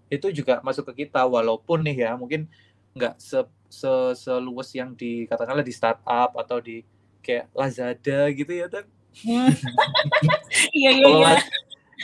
[0.08, 2.48] Itu juga masuk ke kita walaupun nih ya mungkin
[2.96, 6.80] nggak se, se seluas yang dikatakanlah di startup atau di
[7.20, 8.84] kayak Lazada gitu ya kan.
[10.76, 11.08] Iya iya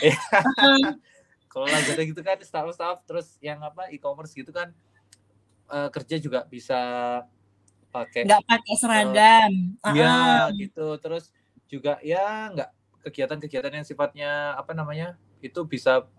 [0.01, 0.13] iya.
[1.53, 4.73] Kalau Lazada gitu kan startup-startup terus yang apa e-commerce gitu kan
[5.69, 6.81] eh, kerja juga bisa
[7.93, 9.53] pakai Nggak pakai seragam.
[9.93, 10.65] Iya Heeh.
[10.65, 10.97] gitu.
[10.97, 11.29] Terus
[11.69, 12.69] juga ya nggak
[13.05, 15.13] kegiatan-kegiatan yang sifatnya apa namanya
[15.45, 16.09] itu bisa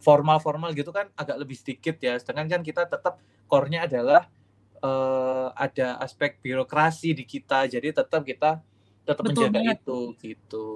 [0.00, 2.16] formal-formal gitu kan agak lebih sedikit ya.
[2.16, 4.32] Sedangkan kan kita tetap core-nya adalah
[4.80, 7.68] eh, ada aspek birokrasi di kita.
[7.68, 8.64] Jadi tetap kita
[9.04, 9.76] tetap Betul menjaga banget.
[9.84, 10.66] itu gitu.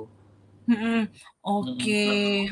[0.70, 1.10] Mm-mm.
[1.42, 1.90] Oke,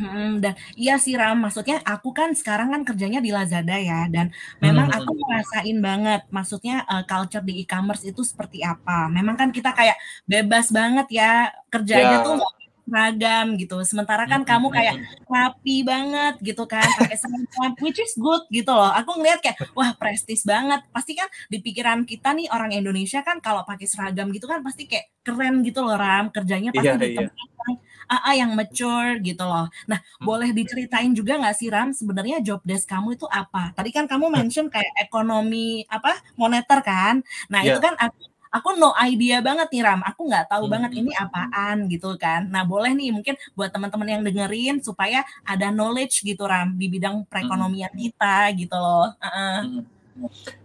[0.02, 4.26] mm, dan iya sih Ram, maksudnya aku kan sekarang kan kerjanya di Lazada ya, dan
[4.64, 4.96] memang Hmm.
[4.98, 9.06] aku ngerasain banget, maksudnya eh, culture di e-commerce itu seperti apa.
[9.16, 9.94] Memang kan kita kayak
[10.26, 12.24] bebas banget ya kerjanya Ya.
[12.26, 12.52] tuh nggak
[12.90, 13.78] seragam gitu.
[13.86, 14.94] Sementara kan kamu kayak
[15.30, 18.90] rapi banget gitu kan, pakai seragam, which is good gitu loh.
[18.90, 20.82] Aku ngeliat kayak wah prestis banget.
[20.90, 24.90] Pasti kan di pikiran kita nih orang Indonesia kan kalau pakai seragam gitu kan pasti
[24.90, 26.34] kayak keren gitu loh Ram.
[26.34, 27.18] Kerjanya pasti Iya, di iya.
[27.30, 27.74] tempat
[28.10, 29.70] AA yang mature gitu loh.
[29.86, 30.26] Nah, Hmm.
[30.26, 33.70] boleh diceritain juga nggak sih Ram sebenarnya job desk kamu itu apa?
[33.76, 37.22] Tadi kan kamu mention kayak ekonomi apa moneter kan.
[37.52, 37.84] Nah, itu Ya.
[37.86, 38.18] kan aku
[38.56, 40.00] aku no idea banget nih Ram.
[40.10, 42.40] Aku nggak tahu Hmm, banget hmm, ini apaan gitu kan.
[42.52, 47.24] Nah, boleh nih mungkin buat teman-teman yang dengerin supaya ada knowledge gitu Ram di bidang
[47.30, 49.06] perekonomian kita gitu loh.
[49.22, 49.56] Heeh.
[49.62, 49.80] mm.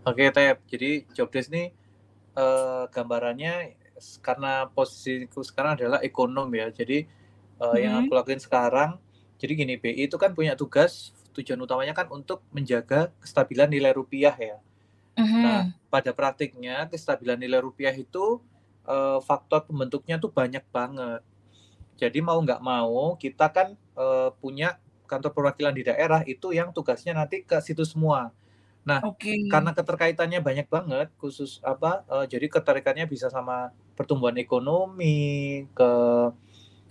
[0.08, 0.58] Oke, Tep.
[0.72, 1.72] Jadi job desk ini
[2.38, 3.76] eh, gambarannya
[4.24, 6.68] karena posisiku sekarang adalah ekonom ya.
[6.74, 7.06] Jadi
[7.64, 8.02] eh, yang Mhm.
[8.04, 9.00] aku lakuin sekarang,
[9.42, 14.36] jadi gini, BI itu kan punya tugas tujuan utamanya kan untuk menjaga kestabilan nilai rupiah
[14.38, 14.58] ya.
[15.18, 15.42] Mhm.
[15.44, 18.44] Nah, pada praktiknya kestabilan nilai rupiah itu
[18.88, 21.22] eh, faktor pembentuknya tuh banyak banget.
[22.00, 27.16] Jadi mau nggak mau kita kan eh, punya kantor perwakilan di daerah itu yang tugasnya
[27.18, 28.34] nanti ke situ semua.
[28.88, 29.36] Nah, Oke.
[29.52, 35.92] karena keterkaitannya banyak banget khusus apa eh, jadi keterikatnya bisa sama pertumbuhan ekonomi ke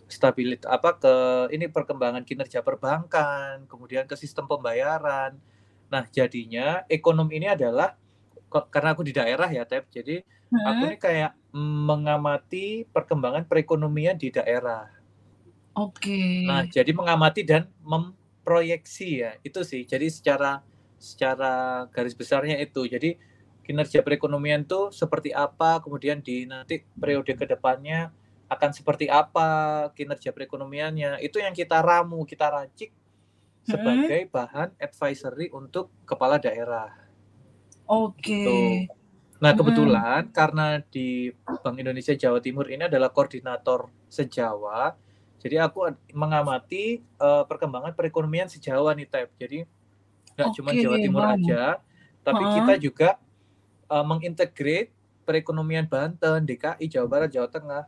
[0.08, 1.14] stabilitas apa ke
[1.56, 5.40] ini perkembangan kinerja perbankan kemudian ke sistem pembayaran
[5.88, 7.96] nah jadinya ekonomi ini adalah
[8.72, 10.22] karena aku di daerah ya Tep jadi
[10.64, 10.90] aku Mhm.
[10.90, 14.90] ini kayak mengamati perkembangan perekonomian di daerah
[15.74, 16.18] Oke.
[16.44, 19.82] Nah, jadi mengamati dan memproyeksi ya, itu sih.
[19.88, 20.60] Jadi secara
[21.00, 22.84] secara garis besarnya itu.
[22.84, 23.16] Jadi
[23.64, 28.12] kinerja perekonomian tuh seperti apa, kemudian di nanti periode ke depannya
[28.52, 31.16] akan seperti apa kinerja perekonomiannya.
[31.24, 32.92] Itu yang kita ramu, kita racik
[33.64, 37.03] sebagai bahan advisory untuk kepala daerah.
[37.86, 38.24] Oke.
[38.24, 38.56] Gitu.
[39.42, 44.96] Nah, kebetulan karena di Bank Indonesia Jawa Timur ini adalah koordinator sejawa,
[45.42, 49.28] jadi aku mengamati eh, perkembangan perekonomian sejawa nih, Tep.
[49.36, 49.68] Jadi
[50.34, 51.34] nggak cuma Oke, Jawa Timur wow.
[51.36, 51.62] aja,
[52.24, 52.54] tapi Heeh.
[52.56, 53.08] kita juga
[53.92, 54.90] eh, mengintegrate
[55.28, 57.84] perekonomian Banten, DKI, Jawa Barat, Jawa Tengah,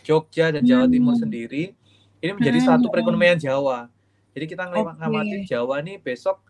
[0.00, 1.22] Jogja dan Jawa Timur Hmm.
[1.28, 1.76] sendiri
[2.22, 2.92] ini menjadi Hmm, satu hmm.
[2.96, 3.92] perekonomian Jawa.
[4.32, 6.40] Jadi kita ngamati Jawa nih besok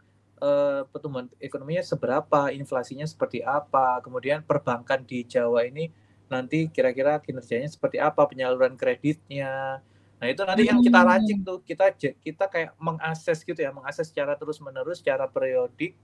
[0.42, 5.94] eh, pertumbuhan ekonominya seberapa, inflasinya seperti apa, kemudian perbankan di Jawa ini
[6.26, 9.84] nanti kira-kira kinerjanya seperti apa, penyaluran kreditnya.
[10.18, 11.46] Nah, itu nanti yang kita racik Hmm.
[11.46, 15.98] tuh, kita kita kayak mengakses gitu ya, mengakses secara terus-menerus, secara periodik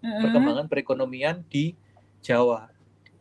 [0.00, 0.20] Mm-mm.
[0.24, 1.76] perkembangan perekonomian di
[2.24, 2.72] Jawa.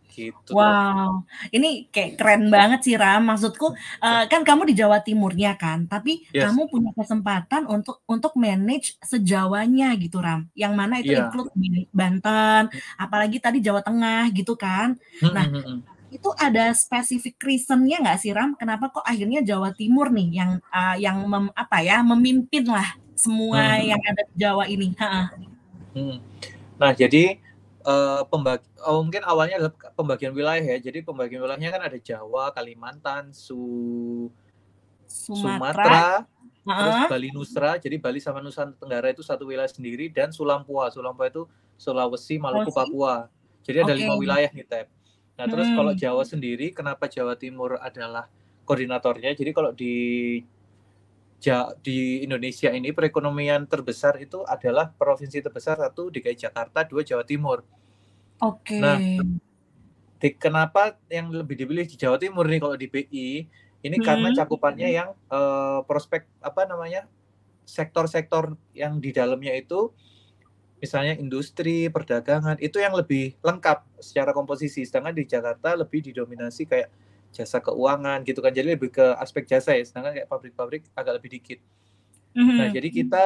[0.10, 0.52] Gitu.
[0.52, 3.30] Wow, ini kayak keren banget sih Ram.
[3.30, 6.50] Maksudku eh, kan kamu di Jawa Timurnya kan, tapi Yes.
[6.50, 10.50] kamu punya kesempatan untuk untuk manage sejawanya gitu Ram.
[10.58, 11.30] Yang mana itu Iya.
[11.30, 11.54] include
[11.94, 14.98] Banten, apalagi tadi Jawa Tengah gitu kan.
[15.22, 15.80] Nah, Mm, mm, mm.
[16.10, 18.58] itu ada spesifik reasonnya nggak sih Ram?
[18.58, 23.78] Kenapa kok akhirnya Jawa Timur nih yang eh, yang mem- apa ya memimpin lah semua
[23.78, 23.94] Hmm.
[23.94, 24.90] yang ada di Jawa ini?
[25.94, 26.18] Hmm.
[26.80, 27.38] Nah, jadi
[27.90, 30.78] eh, pembagi oh, mungkin awalnya adalah pembagian wilayah ya.
[30.78, 34.30] Jadi pembagian wilayahnya kan ada Jawa, Kalimantan, Su
[35.10, 36.06] Sumatera, Sumatera,
[36.70, 37.10] terus.
[37.10, 37.72] Bali Nusra.
[37.82, 40.94] Jadi Bali sama Nusa Tenggara itu satu wilayah sendiri dan Sulampua.
[40.94, 41.50] Sulampua itu
[41.82, 42.70] Sulawesi, Maluku.
[42.70, 43.26] Papua.
[43.66, 44.00] Jadi ada Oke.
[44.06, 44.88] lima wilayah nih, Tep.
[45.40, 45.78] Nah, terus Hmm.
[45.80, 48.28] kalau Jawa sendiri, kenapa Jawa Timur adalah
[48.68, 49.32] koordinatornya?
[49.34, 49.96] Jadi kalau di
[51.80, 57.64] di Indonesia ini perekonomian terbesar itu adalah provinsi terbesar satu DKI Jakarta, dua Jawa Timur.
[58.44, 58.76] Oke.
[58.80, 59.00] Nah,
[60.20, 63.48] Di- kenapa yang lebih dipilih di Jawa Timur nih kalau di BI
[63.80, 64.36] Ini karena Hmm.
[64.36, 67.08] cakupannya yang eh, prospek apa namanya
[67.64, 69.96] sektor-sektor yang di dalamnya itu
[70.84, 74.84] misalnya industri, perdagangan itu yang lebih lengkap secara komposisi.
[74.84, 76.92] Sedangkan di Jakarta lebih didominasi kayak
[77.30, 78.50] jasa keuangan gitu kan.
[78.50, 79.84] Jadi lebih ke aspek jasa ya.
[79.86, 81.60] Sedangkan kayak pabrik-pabrik agak lebih dikit.
[82.36, 82.74] Nah, Mhm.
[82.74, 83.24] jadi kita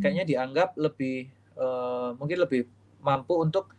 [0.00, 2.68] kayaknya dianggap lebih eh, mungkin lebih
[3.00, 3.72] mampu untuk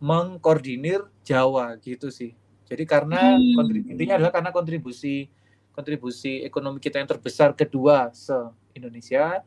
[0.00, 2.36] mengkoordinir Jawa gitu sih.
[2.68, 3.56] Jadi karena Hmm.
[3.56, 5.32] kontri- intinya adalah karena kontribusi
[5.72, 8.36] kontribusi ekonomi kita yang terbesar kedua se
[8.76, 9.40] Indonesia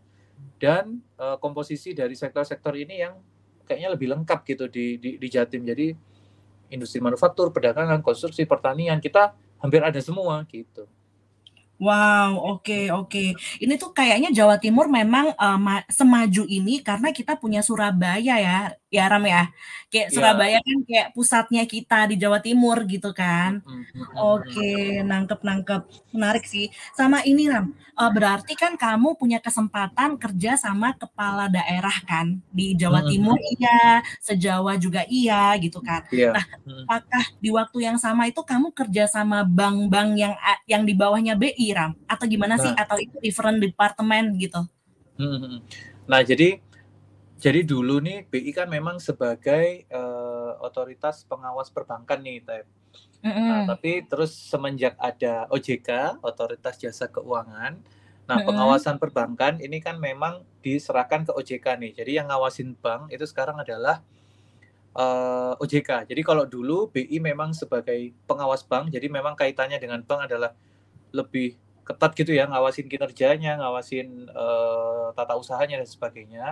[0.58, 3.22] dan eh, komposisi dari sektor-sektor ini yang
[3.70, 5.62] kayaknya lebih lengkap gitu di, di di Jatim.
[5.62, 5.94] Jadi
[6.70, 10.88] industri manufaktur, perdagangan, konstruksi, pertanian kita hampir ada semua gitu.
[11.80, 13.20] Wow, oke oke.
[13.64, 18.76] Ini tuh kayaknya Jawa Timur memang eh, ma- semaju ini karena kita punya Surabaya ya,
[18.92, 19.48] ya Ram ya.
[19.88, 20.16] Kayak Iya.
[20.16, 23.64] Surabaya kan kayak pusatnya kita di Jawa Timur gitu kan.
[23.64, 24.08] Mm, mm.
[24.20, 24.72] Oke,
[25.08, 26.68] nangkep nangkep, menarik sih.
[26.92, 32.76] Sama ini Ram, eh, berarti kan kamu punya kesempatan kerja sama kepala daerah kan di
[32.76, 36.04] Jawa Timur iya, sejawa juga iya gitu kan.
[36.12, 36.36] Iya.
[36.36, 36.46] Nah,
[36.86, 40.34] apakah di waktu yang sama itu kamu kerja sama bank-bank yang
[40.68, 42.84] yang di bawahnya BI Ram atau gimana sih Nah.
[42.84, 44.62] atau itu different departemen gitu?
[45.20, 45.62] Hmm.
[46.08, 46.64] Nah, jadi
[47.40, 52.66] jadi dulu nih BI kan memang sebagai eh, otoritas pengawas perbankan nih, Tep.
[53.48, 53.68] Nah, Mm-mm.
[53.68, 57.80] tapi terus semenjak ada OJK, Otoritas Jasa Keuangan,
[58.28, 58.48] nah Mm-mm.
[58.48, 61.92] pengawasan perbankan ini kan memang diserahkan ke OJK nih.
[62.00, 64.04] Jadi yang ngawasin bank itu sekarang adalah
[64.96, 66.12] eh, OJK.
[66.12, 70.52] Jadi kalau dulu BI memang sebagai pengawas bank, jadi memang kaitannya dengan bank adalah
[71.12, 76.46] lebih ketat gitu ya, ngawasin kinerjanya, ngawasin eh, tata usahanya dan sebagainya.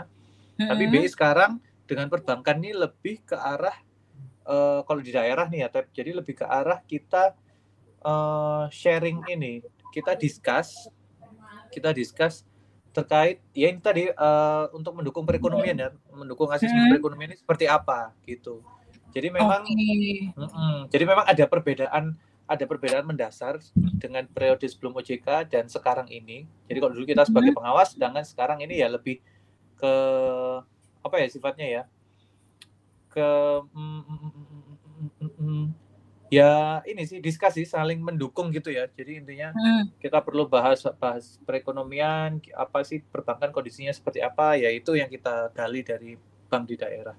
[0.58, 1.06] Tapi Mm-mm.
[1.06, 3.78] BI sekarang dengan perbankan ini lebih ke arah
[4.50, 7.38] eh, kalau di daerah nih ya, jadi lebih ke arah kita
[8.02, 9.62] eh, sharing ini,
[9.94, 10.90] kita discuss,
[11.70, 12.42] kita discuss
[12.98, 16.98] terkait ya ini tadi eh, untuk mendukung perekonomian ya, mendukung asesmen Hmm.
[16.98, 18.66] perekonomian ini seperti apa gitu.
[19.14, 20.34] Jadi memang Oke.
[20.34, 20.90] Mm-mm.
[20.90, 22.18] Jadi memang ada perbedaan
[22.48, 23.60] ada perbedaan mendasar
[24.00, 26.48] dengan periode sebelum OJK dan sekarang ini.
[26.72, 29.20] Jadi kalau dulu kita sebagai pengawas, sedangkan sekarang ini ya lebih
[29.78, 29.94] ke
[31.04, 31.84] apa ya sifatnya ya
[33.12, 33.30] ke
[33.72, 35.66] mm, mm, mm, mm, mm, mm,
[36.28, 38.88] ya ini sih diskusi saling mendukung gitu ya.
[38.92, 39.92] Jadi intinya Hmm.
[40.00, 45.52] kita perlu bahas bahas perekonomian apa sih perbankan kondisinya seperti apa ya itu yang kita
[45.56, 46.16] gali dari
[46.48, 47.16] bank di daerah.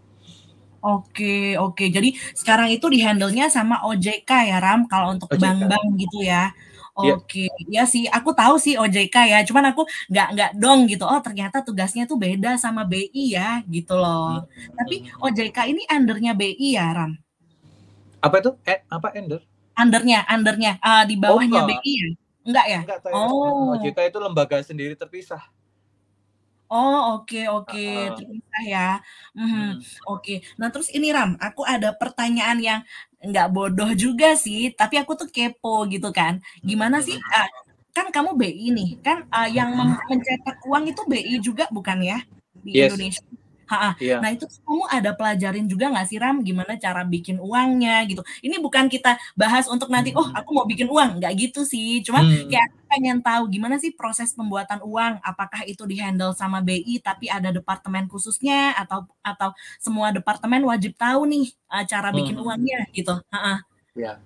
[0.78, 1.84] Oke, oke.
[1.90, 6.54] Jadi sekarang itu di-handle-nya sama OJK ya, Ram, kalau untuk bank-bank gitu ya.
[6.98, 7.14] Iya.
[7.14, 11.06] Oke, ya sih, aku tahu sih OJK ya, cuman aku nggak nggak dong gitu.
[11.06, 14.42] Oh, ternyata tugasnya tuh beda sama BI ya, gitu loh.
[14.74, 15.30] Tapi Hmm.
[15.30, 17.14] OJK ini undernya BI ya, Ram?
[18.18, 18.50] apa itu?
[18.66, 19.46] Eh, apa Ender?
[19.78, 21.78] Undernya, undernya, eh, di bawahnya enggak.
[21.86, 22.08] BI ya?
[22.42, 22.80] Enggak ya?
[22.82, 22.98] Enggak.
[23.14, 23.78] Oh.
[23.78, 25.42] OJK itu lembaga sendiri terpisah.
[26.68, 28.12] Oh, oke, oke, Ah.
[28.12, 28.88] terpisah ya.
[29.32, 29.48] Mhm.
[29.48, 29.72] Hmm.
[30.04, 32.80] Oke, nah terus ini Ram, aku ada pertanyaan yang
[33.24, 36.38] nggak bodoh juga sih, tapi aku tuh kepo gitu kan.
[36.60, 37.48] Gimana sih, ah,
[37.96, 42.18] kan kamu BI nih, kan ah, yang mem- mencetak uang itu BI juga bukan ya
[42.62, 42.92] di Yes.
[42.94, 43.24] Indonesia?
[43.68, 43.90] Ha-ha.
[44.00, 44.18] Iya.
[44.24, 48.24] Nah itu kamu ada pelajarin juga nggak sih Ram, gimana cara bikin uangnya gitu.
[48.40, 52.00] Ini bukan kita bahas untuk nanti, oh aku mau bikin uang, nggak gitu sih.
[52.00, 52.48] Cuman Hmm.
[52.48, 57.28] kayak aku pengen tahu gimana sih proses pembuatan uang, apakah itu dihandle sama BI tapi
[57.28, 62.44] ada departemen khususnya atau atau semua departemen wajib tahu nih uh, cara bikin Hmm.
[62.48, 63.12] uangnya gitu.
[63.28, 63.60] Ha-ha.
[63.92, 64.16] Ya.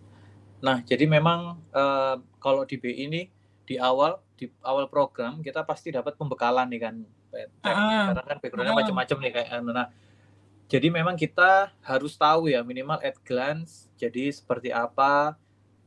[0.62, 3.26] Nah, jadi memang eh, kalau di BI ini
[3.66, 6.94] di awal di awal program kita pasti dapat pembekalan nih kan.
[7.62, 8.12] Ah.
[8.12, 8.80] Karena kan backgroundnya Ah.
[8.84, 9.48] macam-macam nih kayak.
[9.64, 9.88] Nah,
[10.68, 13.88] jadi memang kita harus tahu ya minimal at glance.
[13.96, 15.36] Jadi seperti apa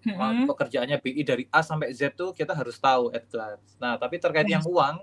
[0.05, 0.45] Mm-mm.
[0.45, 3.73] pekerjaannya BI dari A sampai Z tuh kita harus tahu at glance.
[3.81, 5.01] Nah, tapi terkait yang uang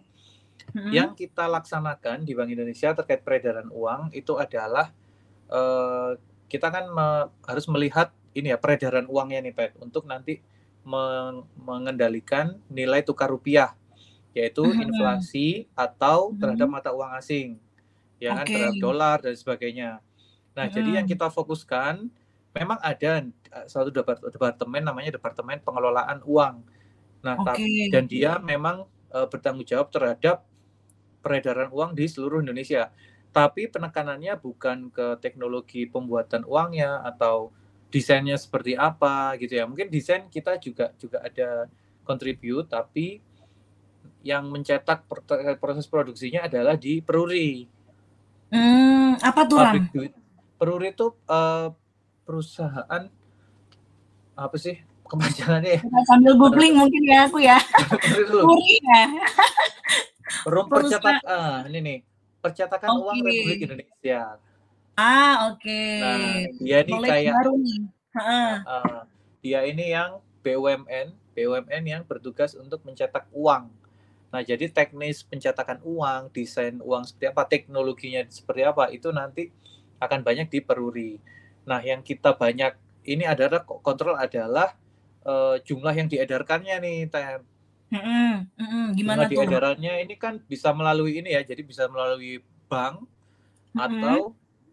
[0.71, 0.93] Mm-mm.
[0.95, 4.95] yang kita laksanakan di Bank Indonesia terkait peredaran uang itu adalah
[5.51, 6.11] eh,
[6.47, 10.39] kita kan me- harus melihat ini ya peredaran uangnya nih Pet untuk nanti
[10.81, 13.75] meng- mengendalikan nilai tukar rupiah
[14.37, 16.75] yaitu inflasi atau terhadap Mhm.
[16.81, 17.61] mata uang asing
[18.23, 19.91] ya kan terhadap dolar dan sebagainya.
[20.57, 20.97] Nah, jadi Mhm.
[21.03, 22.07] yang kita fokuskan
[22.55, 26.65] memang ada eh, satu depart- departemen namanya departemen pengelolaan uang.
[27.25, 30.45] Nah, tapi dan dia memang eh, bertanggung jawab terhadap
[31.23, 32.91] peredaran uang di seluruh Indonesia.
[33.33, 37.53] Tapi penekanannya bukan ke teknologi pembuatan uangnya atau
[37.93, 39.65] desainnya seperti apa gitu ya.
[39.69, 41.69] Mungkin desain kita juga juga ada
[42.05, 43.21] contribute tapi
[44.23, 47.67] yang mencetak per- proses produksinya adalah di Peruri.
[48.53, 49.83] Hmm, apa tuh Ram?
[50.59, 51.69] Peruri itu eh,
[52.23, 53.03] perusahaan
[54.33, 54.79] apa sih?
[55.13, 57.59] kepanjangannya sambil googling mungkin ya aku ya.
[58.33, 59.03] Kuri ya.
[60.49, 61.99] Rum percetak ah ini nih
[62.41, 63.03] percetakan Oke.
[63.05, 64.21] uang Republik Indonesia.
[64.93, 65.85] Ah, oke.
[66.01, 67.81] Nah, dia ini kayak baru nih.
[68.13, 68.53] Heeh.
[68.69, 69.01] ah,
[69.41, 73.73] dia ini yang BUMN, BUMN yang bertugas untuk mencetak uang.
[74.33, 79.53] Nah, jadi teknis pencetakan uang, desain uang seperti apa, teknologinya seperti apa, itu nanti
[80.01, 81.21] akan banyak di Peruri.
[81.69, 82.73] Nah, yang kita banyak
[83.05, 84.73] ini adalah kontrol adalah
[85.23, 87.45] eh, jumlah yang diedarkannya nih, Tem.
[87.93, 88.87] Mm-mm, mm-mm.
[88.97, 89.45] Gimana Jumlah tuh?
[89.45, 92.41] diedarannya ini kan bisa melalui ini ya, jadi bisa melalui
[92.73, 93.05] bank
[93.77, 93.85] Mm-mm.
[93.85, 94.19] atau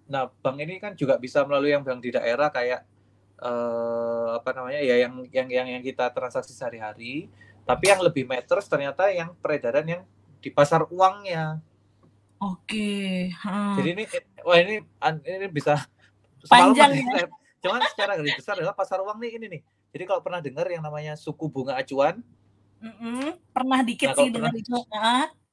[0.09, 2.81] nah bank ini kan juga bisa melalui yang bank di daerah kayak
[3.43, 7.27] eh, apa namanya ya yang yang yang yang kita transaksi sehari-hari
[7.69, 10.01] tapi yang lebih matters ternyata yang peredaran yang
[10.41, 11.61] di pasar uangnya
[12.41, 13.29] Oke.
[13.29, 13.73] heeh.
[13.77, 14.03] jadi ini
[14.41, 14.81] wah ini
[15.21, 15.77] ini bisa
[16.49, 17.27] Panjang ya.
[17.61, 19.61] cuman secara garis besar adalah pasar uang nih ini nih
[19.93, 22.25] jadi kalau pernah dengar yang namanya suku bunga acuan
[22.79, 23.35] Mm-mm.
[23.51, 24.71] Pernah dikit Nah, sih dengar itu.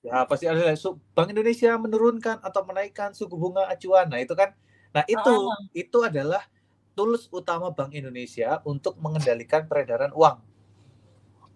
[0.07, 0.62] Ya pasti ada
[1.11, 4.07] Bank Indonesia menurunkan atau menaikkan suku bunga acuan.
[4.07, 4.55] Nah, itu kan
[4.95, 5.59] nah itu Ah.
[5.75, 6.47] itu adalah
[6.95, 10.39] tools utama Bank Indonesia untuk mengendalikan peredaran uang.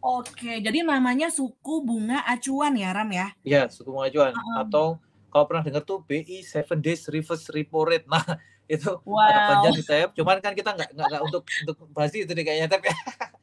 [0.00, 3.28] Oke, jadi namanya suku bunga acuan ya, Ram ya?
[3.44, 4.64] Ya, suku bunga acuan Ah.
[4.64, 4.96] atau
[5.28, 8.08] kalau pernah dengar tuh BI 7 days reverse repo rate.
[8.08, 8.24] Nah,
[8.70, 9.48] itu agak Wow.
[9.50, 10.08] panjang di Tep.
[10.16, 12.96] Cuman kan kita nggak nggak untuk untuk bahas itu deh kayaknya ya.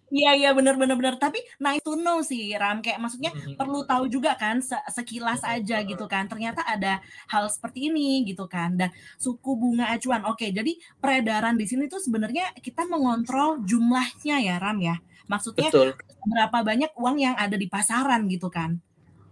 [0.08, 1.16] Iya, iya benar benar benar.
[1.20, 2.80] Tapi nice to know sih, Ram.
[2.80, 3.60] Kayak maksudnya Mhm.
[3.60, 6.32] perlu tahu juga kan se- sekilas aja gitu kan.
[6.32, 8.80] Ternyata ada hal seperti ini gitu kan.
[8.80, 8.90] Dan
[9.20, 10.24] suku bunga acuan.
[10.32, 14.96] Oke, jadi peredaran di sini tuh sebenarnya kita mengontrol jumlahnya ya, Ram ya.
[15.28, 15.94] Maksudnya Betul.
[16.24, 18.80] berapa banyak uang yang ada di pasaran gitu kan.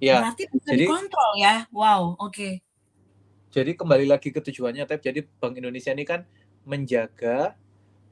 [0.04, 0.20] Ya.
[0.20, 1.56] Berarti bisa jadi- dikontrol ya.
[1.72, 2.60] Wow, oke.
[3.56, 5.00] Jadi kembali lagi ke tujuannya Tep.
[5.00, 6.28] Jadi Bank Indonesia ini kan
[6.68, 7.56] menjaga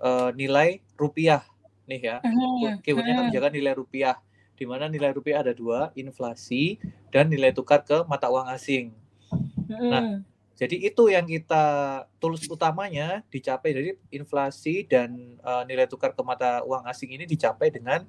[0.03, 1.43] eh, nilai rupiah
[1.87, 2.17] nih ya.
[2.23, 3.29] Mhm, keywordnya kan mhm.
[3.31, 4.15] menjaga nilai rupiah
[4.53, 6.77] di mana nilai rupiah ada dua inflasi
[7.09, 8.93] dan nilai tukar ke mata uang asing
[9.67, 10.21] Mhm.
[10.63, 11.65] Jadi itu yang kita
[12.17, 17.69] tools utamanya dicapai dari inflasi dan eh, nilai tukar ke mata uang asing ini dicapai
[17.69, 18.07] dengan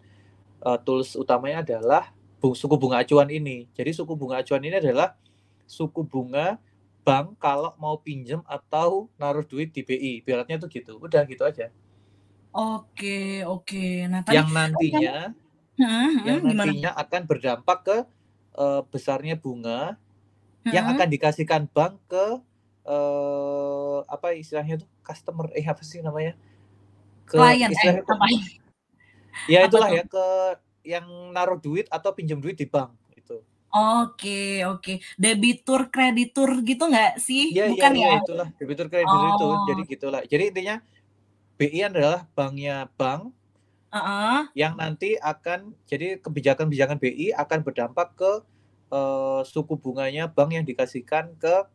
[0.63, 5.17] eh, tools utamanya adalah suku bunga acuan ini jadi suku bunga acuan ini adalah
[5.65, 6.61] suku bunga
[7.01, 11.73] bank kalau mau pinjam atau naruh duit di BI ibaratnya tuh gitu udah gitu aja
[12.55, 14.07] Oke, oke.
[14.07, 15.35] Nah, tadi yang nantinya
[16.23, 16.63] yang gimana?
[16.63, 17.97] nantinya akan berdampak ke
[18.55, 19.99] eh, besarnya bunga
[20.73, 22.25] yang akan dikasihkan bank ke
[22.85, 26.33] eh, apa istilahnya tuh customer eh apa sih namanya
[27.29, 28.27] ke klien eh istilahnya tuh- apa
[29.45, 29.97] ya apa itulah tuh?
[29.97, 30.27] ya ke
[30.85, 33.41] yang naruh duit atau pinjam duit di bank itu
[33.75, 35.03] Oke, oke.
[35.19, 37.51] Debitur, kreditur gitu nggak sih?
[37.51, 38.19] iya Bukan iya ya?
[38.23, 39.65] itulah debitur kreditur itu Oh.
[39.67, 40.77] jadi gitulah jadi intinya
[41.59, 43.35] BI adalah banknya bank
[43.91, 44.41] Heeh.
[44.55, 48.33] yang nanti akan jadi kebijakan-kebijakan BI akan berdampak ke
[48.95, 51.67] eh, suku bunganya bank yang dikasihkan ke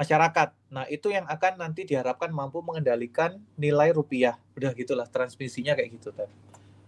[0.00, 0.48] masyarakat.
[0.72, 4.40] Nah, itu yang akan nanti diharapkan mampu mengendalikan nilai rupiah.
[4.56, 6.26] Udah gitulah transmisinya kayak gitu, Teh.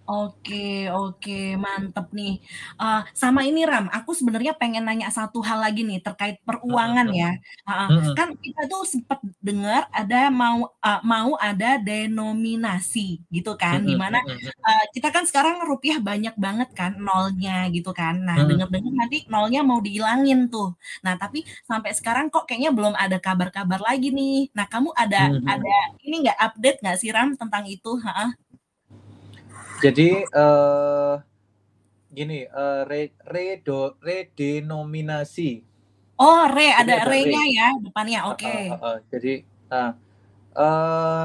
[0.09, 0.55] Oke,
[0.92, 1.32] oke,
[1.64, 2.30] mantep nih.
[2.80, 7.32] Eh, sama ini Ram, aku sebenarnya pengen nanya satu hal lagi nih terkait peruangan ya.
[7.64, 7.88] Heeh.
[7.88, 8.12] Mm-mm.
[8.18, 14.20] Kan kita tuh sempat dengar ada mau eh, mau ada denominasi gitu kan, di mana.
[14.68, 18.14] Eh, kita kan sekarang rupiah banyak banget kan nolnya gitu kan.
[18.28, 18.48] Nah, Hmm.
[18.52, 20.76] dengar-dengar nanti nolnya mau dihilangin tuh.
[21.05, 24.52] Nah, tapi sampai sekarang kok kayaknya belum ada kabar-kabar lagi nih.
[24.52, 25.48] Nah, kamu ada Mhm.
[25.48, 25.72] ada
[26.05, 27.88] ini nggak update nggak sih Ram tentang itu?
[28.05, 28.36] Ha-ha.
[29.83, 31.14] Jadi eh
[32.14, 35.66] gini, eh, re, redo, redenominasi.
[36.14, 37.57] Oh, re Jadi ada ada re-nya re.
[37.59, 38.20] ya depannya.
[38.31, 38.47] Oke.
[38.47, 38.99] Ah, ah, ah.
[39.11, 39.35] Jadi,
[39.66, 39.91] nah,
[40.55, 41.25] eh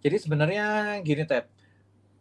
[0.00, 0.66] jadi sebenarnya
[1.04, 1.50] gini, Tep.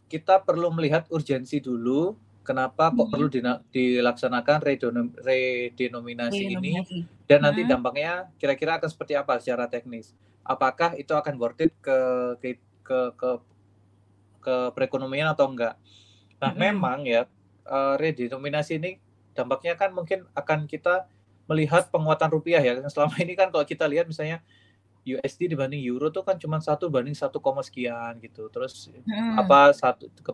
[0.07, 2.15] Kita perlu melihat urgensi dulu.
[2.43, 3.11] Kenapa kok Mhm.
[3.11, 3.27] perlu
[3.71, 6.79] dilaksanakan redenom- redenominasi ini?
[6.79, 6.97] Denominasi.
[7.27, 10.15] Dan nanti dampaknya kira-kira akan seperti apa secara teknis?
[10.47, 11.97] Apakah itu akan worth it ke
[12.39, 12.55] ke
[12.87, 13.29] ke ke,
[14.39, 15.75] ke perekonomian atau enggak?
[16.39, 16.59] Nah, Mhm.
[16.59, 17.27] memang ya
[17.67, 18.95] eh, redenominasi ini
[19.35, 21.03] dampaknya kan mungkin akan kita
[21.51, 22.79] melihat penguatan rupiah ya.
[22.87, 24.39] Selama ini kan kalau kita lihat misalnya
[25.07, 28.47] USD dibanding euro tuh kan cuma satu banding satu koma sekian gitu.
[28.51, 29.35] Terus Mhm.
[29.39, 30.31] apa satu ke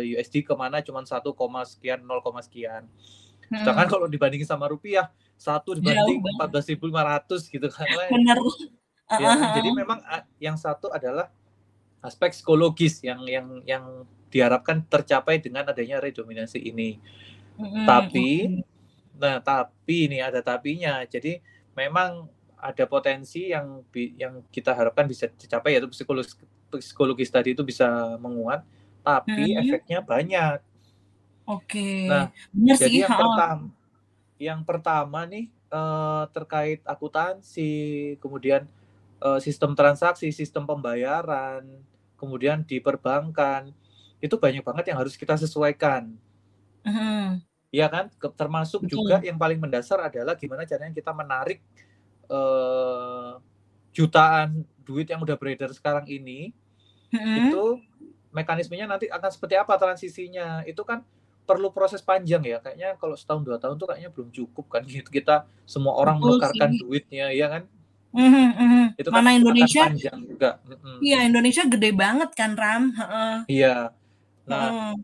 [0.00, 2.88] USD ke mana cuma satu koma sekian 0, koma sekian.
[3.48, 3.60] Mhm.
[3.64, 5.08] Sedangkan kalau dibandingin sama rupiah
[5.40, 6.36] satu dibanding banget.
[6.64, 7.88] 14.500 gitu kan.
[8.08, 8.40] Bener.
[9.18, 9.58] Ya, Ha-ha.
[9.58, 11.34] jadi memang ah, yang satu adalah
[11.98, 13.84] aspek psikologis yang yang yang
[14.30, 17.02] diharapkan tercapai dengan adanya redominasi ini.
[17.58, 18.28] Mhm, Tapi
[19.20, 21.02] nah tapi ini ada tapinya.
[21.04, 21.42] Jadi
[21.74, 22.30] memang
[22.60, 26.38] ada potensi yang yang kita harapkan bisa dicapai yaitu psikologis
[26.70, 28.62] psikologis tadi itu bisa menguat,
[29.02, 29.60] tapi hmm.
[29.66, 30.58] efeknya banyak.
[31.50, 32.06] Oke.
[32.06, 33.66] Nah, Benar jadi sih, yang pertama,
[34.38, 38.70] yang pertama nih uh, terkait akuntansi, kemudian
[39.20, 41.64] uh, sistem transaksi, sistem pembayaran,
[42.16, 43.72] kemudian di perbankan
[44.20, 46.12] itu banyak banget yang harus kita sesuaikan.
[46.84, 47.40] Hmm.
[47.70, 49.06] Ya kan, termasuk Betul.
[49.06, 51.62] juga yang paling mendasar adalah gimana caranya kita menarik
[52.28, 53.38] uh,
[53.94, 56.50] jutaan duit yang udah beredar sekarang ini,
[57.14, 57.36] hmm.
[57.46, 57.64] itu
[58.34, 60.66] mekanismenya nanti akan seperti apa transisinya?
[60.66, 61.06] Itu kan
[61.46, 62.58] perlu proses panjang ya.
[62.58, 65.08] Kayaknya kalau setahun dua tahun tuh kayaknya belum cukup kan gitu.
[65.08, 66.80] Kita semua orang Betul menukarkan sih.
[66.82, 67.62] duitnya, ya kan?
[68.10, 68.84] Mm-hmm, mm-hmm.
[68.98, 70.50] Itu kan Mana Indonesia panjang juga.
[70.66, 70.96] Mm-hmm.
[70.98, 72.84] Iya Indonesia gede banget kan Ram.
[72.98, 73.38] Uh.
[73.46, 73.94] Iya.
[74.50, 74.94] Nah, mm.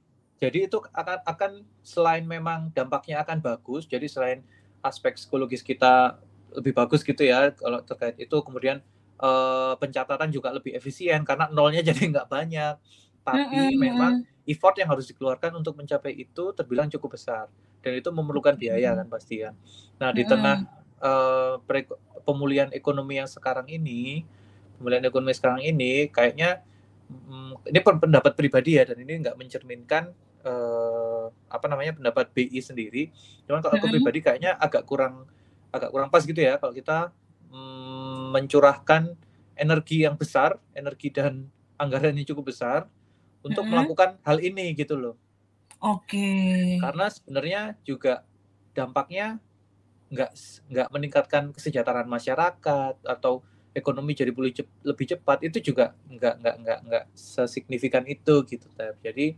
[0.42, 1.50] jadi itu akan akan
[1.86, 3.86] selain memang dampaknya akan bagus.
[3.86, 4.42] Jadi selain
[4.82, 6.18] aspek psikologis kita
[6.54, 8.80] lebih bagus gitu ya kalau terkait itu kemudian
[9.18, 12.74] uh, pencatatan juga lebih efisien karena nolnya jadi nggak banyak.
[13.22, 13.78] Tapi mm-hmm.
[13.78, 14.12] memang
[14.46, 17.46] effort yang harus dikeluarkan untuk mencapai itu terbilang cukup besar
[17.82, 19.54] dan itu memerlukan biaya kan pasti ya.
[20.02, 21.60] Nah di tengah uh,
[22.26, 24.24] pemulihan ekonomi yang sekarang ini,
[24.78, 26.62] pemulihan ekonomi sekarang ini, kayaknya
[27.08, 30.10] um, ini pendapat pribadi ya, dan ini nggak mencerminkan
[30.46, 33.10] uh, apa namanya pendapat BI sendiri.
[33.46, 35.26] Cuman kalau aku pribadi kayaknya agak kurang
[35.74, 37.12] agak kurang pas gitu ya kalau kita
[37.50, 39.12] um, mencurahkan
[39.56, 42.88] energi yang besar, energi dan anggaran yang cukup besar
[43.44, 43.70] untuk mm -hmm.
[43.70, 45.14] melakukan hal ini gitu loh.
[45.80, 46.16] Oke.
[46.16, 46.80] Okay.
[46.80, 48.24] Karena sebenarnya juga
[48.72, 49.40] dampaknya
[50.06, 50.30] nggak
[50.70, 53.42] nggak meningkatkan kesejahteraan masyarakat atau
[53.74, 58.66] ekonomi jadi cep, lebih cepat itu juga nggak nggak nggak nggak sesignifikan itu gitu
[59.02, 59.36] jadi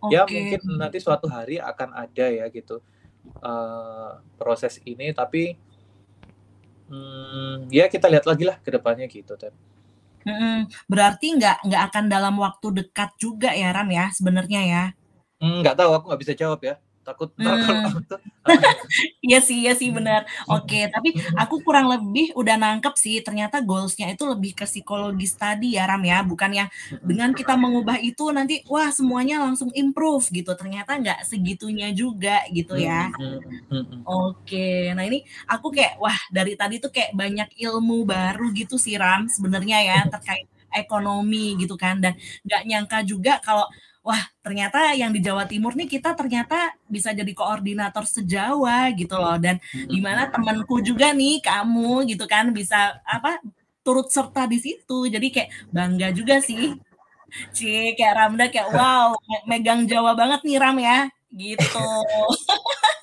[0.00, 0.14] okay.
[0.14, 2.80] ya mungkin nanti suatu hari akan ada ya gitu
[3.42, 5.58] uh, proses ini tapi
[6.88, 9.52] hmm, ya kita lihat lagi lah ke depannya gitu Tep.
[10.24, 14.84] Hmm, berarti nggak nggak akan dalam waktu dekat juga ya Ram ya sebenarnya ya?
[15.36, 18.02] Hmm, nggak tahu aku nggak bisa jawab ya takut hmm.
[19.24, 20.28] Iya sih, iya sih benar.
[20.52, 25.76] Oke, tapi aku kurang lebih udah nangkep sih ternyata goalsnya itu lebih ke psikologis tadi
[25.80, 26.68] ya Ram ya, bukan yang
[27.00, 30.52] dengan kita mengubah itu nanti wah semuanya langsung improve gitu.
[30.52, 33.08] Ternyata nggak segitunya juga gitu ya.
[34.04, 38.96] Oke, nah ini aku kayak wah dari tadi tuh kayak banyak ilmu baru gitu sih
[39.00, 43.64] Ram sebenarnya ya terkait ekonomi gitu kan dan nggak nyangka juga kalau
[44.04, 49.40] wah ternyata yang di Jawa Timur nih kita ternyata bisa jadi koordinator sejawa gitu loh.
[49.40, 53.40] Dan di mana temanku juga nih kamu gitu kan bisa apa
[53.80, 55.08] turut serta di situ.
[55.08, 56.76] Jadi kayak bangga juga sih.
[57.50, 59.16] Cie kayak Ramda kayak wow
[59.48, 61.08] megang Jawa banget nih Ram ya.
[61.32, 61.88] Gitu.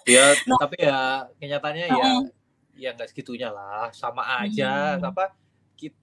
[0.09, 2.05] Ya nah, tapi ya kenyataannya ya
[2.73, 3.93] ya nggak segitunya lah.
[3.93, 5.13] Sama aja hmm.
[5.13, 5.29] apa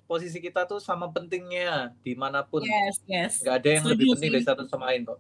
[0.08, 2.64] posisi kita tuh sama pentingnya di mana pun.
[2.64, 3.32] Yes, yes.
[3.44, 4.34] Gak ada yang Setuju lebih penting sih.
[4.34, 5.18] dari satu sama lain kok.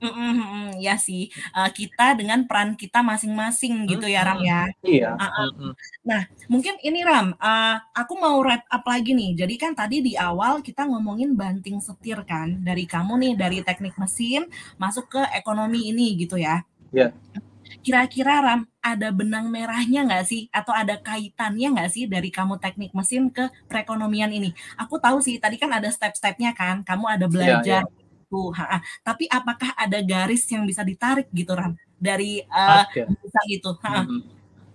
[0.00, 0.66] Mm -mm.
[0.80, 4.64] ya sih, uh, kita dengan peran kita masing-masing gitu ya Ram ya.
[4.80, 5.12] Iya.
[5.12, 5.48] Uh -uh.
[5.52, 9.44] Mm Nah, mungkin ini Ram, uh, aku mau wrap up lagi nih.
[9.44, 14.00] Jadi kan tadi di awal kita ngomongin banting setir kan, dari kamu nih dari teknik
[14.00, 14.48] mesin
[14.80, 16.64] masuk ke ekonomi ini gitu ya.
[16.96, 17.12] Iya.
[17.12, 17.49] Yeah
[17.80, 20.52] Kira-kira Ram, ada benang merahnya nggak sih?
[20.52, 24.52] Atau ada kaitannya nggak sih dari kamu teknik mesin ke perekonomian ini?
[24.76, 27.82] Aku tahu sih, tadi kan ada step-stepnya kan, kamu ada iya, belajar.
[27.84, 28.28] Ya, ya.
[28.30, 33.74] Tuh, ha, tapi apakah ada garis yang bisa ditarik gitu Ram dari uh, bisa gitu?
[33.82, 34.06] Ha.
[34.06, 34.22] Hmm,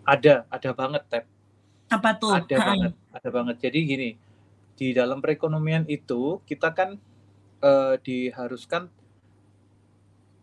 [0.04, 1.24] ada, ada banget Tep.
[1.88, 2.36] Apa tuh?
[2.36, 2.66] Ada ha.
[2.68, 3.56] banget, ada banget.
[3.64, 4.10] Jadi gini,
[4.76, 7.00] di dalam perekonomian itu kita kan
[7.64, 8.92] uh, diharuskan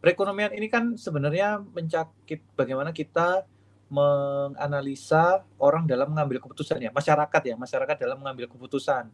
[0.03, 3.47] perekonomian ini kan sebenarnya mencakip bagaimana kita
[3.87, 9.07] menganalisa orang dalam mengambil keputusan ya, masyarakat ya, masyarakat dalam mengambil keputusan.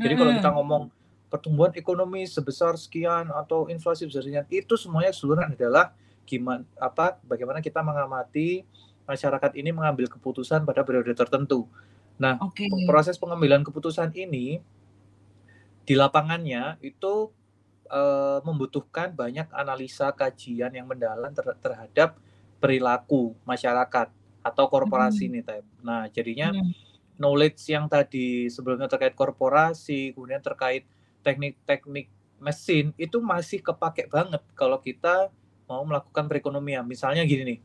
[0.00, 0.82] Jadi kalau kita ngomong
[1.28, 5.92] pertumbuhan ekonomi sebesar sekian atau inflasi besar sekian, itu semuanya seluruhnya adalah
[6.24, 8.62] gimana apa bagaimana kita mengamati
[9.04, 11.66] masyarakat ini mengambil keputusan pada periode tertentu.
[12.16, 12.70] Nah, okay.
[12.86, 14.62] proses pengambilan keputusan ini
[15.82, 17.34] di lapangannya itu
[17.92, 22.16] uh, membutuhkan banyak analisa kajian yang mendalam ter terhadap
[22.56, 24.08] perilaku masyarakat
[24.42, 25.32] atau korporasi hmm.
[25.38, 25.64] nih Tep.
[25.84, 26.72] Nah, jadinya hmm.
[27.20, 30.88] knowledge yang tadi sebelumnya terkait korporasi, kemudian terkait
[31.22, 32.10] teknik-teknik
[32.42, 35.30] mesin itu masih kepake banget kalau kita
[35.70, 36.82] mau melakukan perekonomian.
[36.82, 37.58] Misalnya gini nih,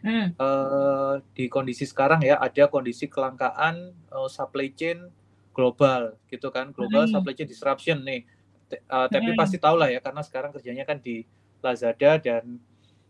[0.00, 0.26] hmm.
[0.40, 5.12] uh, di kondisi sekarang ya ada kondisi kelangkaan uh, supply chain
[5.52, 7.12] global gitu kan, global hmm.
[7.12, 8.24] supply chain disruption nih
[8.70, 9.38] uh, tapi hmm.
[9.38, 11.24] pasti tahu lah ya karena sekarang kerjanya kan di
[11.60, 12.60] Lazada dan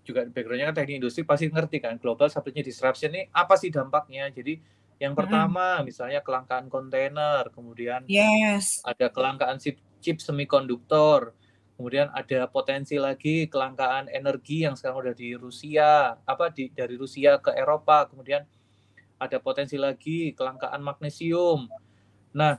[0.04, 4.28] juga backgroundnya kan teknik industri pasti ngerti kan global supply disruption ini apa sih dampaknya
[4.28, 4.60] jadi
[5.02, 8.78] Yang pertama misalnya kelangkaan kontainer, kemudian Yes.
[8.86, 11.34] ada kelangkaan chip, chip semikonduktor,
[11.74, 17.42] kemudian ada potensi lagi kelangkaan energi yang sekarang udah di Rusia, apa di dari Rusia
[17.42, 18.46] ke Eropa, kemudian
[19.18, 21.66] ada potensi lagi kelangkaan magnesium.
[22.38, 22.54] Nah,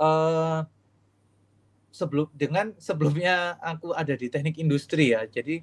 [0.00, 0.60] eh,
[1.90, 5.62] sebelum dengan sebelumnya aku ada di teknik industri ya, jadi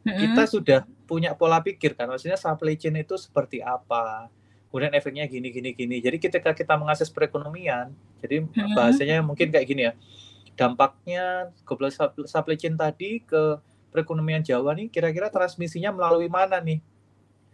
[0.00, 4.32] kita sudah punya pola pikir kan, maksudnya supply chain itu seperti apa,
[4.72, 6.00] kemudian efeknya gini gini gini.
[6.00, 7.92] Jadi ketika kita mengakses perekonomian,
[8.24, 8.72] jadi Mm-mm.
[8.72, 9.92] bahasanya mungkin kayak gini ya,
[10.56, 13.60] dampaknya global sup- supply chain tadi ke
[13.92, 16.80] perekonomian Jawa nih, kira-kira transmisinya melalui mana nih?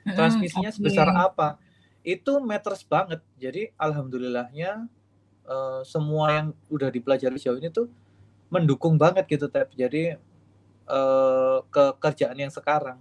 [0.06, 0.76] Transmisinya oke.
[0.78, 1.58] sebesar apa?
[2.06, 3.24] Itu matters banget.
[3.40, 4.86] Jadi alhamdulillahnya
[5.46, 7.86] eh, semua yang udah dipelajari sejauh ini tuh
[8.50, 9.70] mendukung banget gitu, Tep.
[9.74, 10.14] Jadi
[10.86, 12.98] eh, ke kerjaan yang sekarang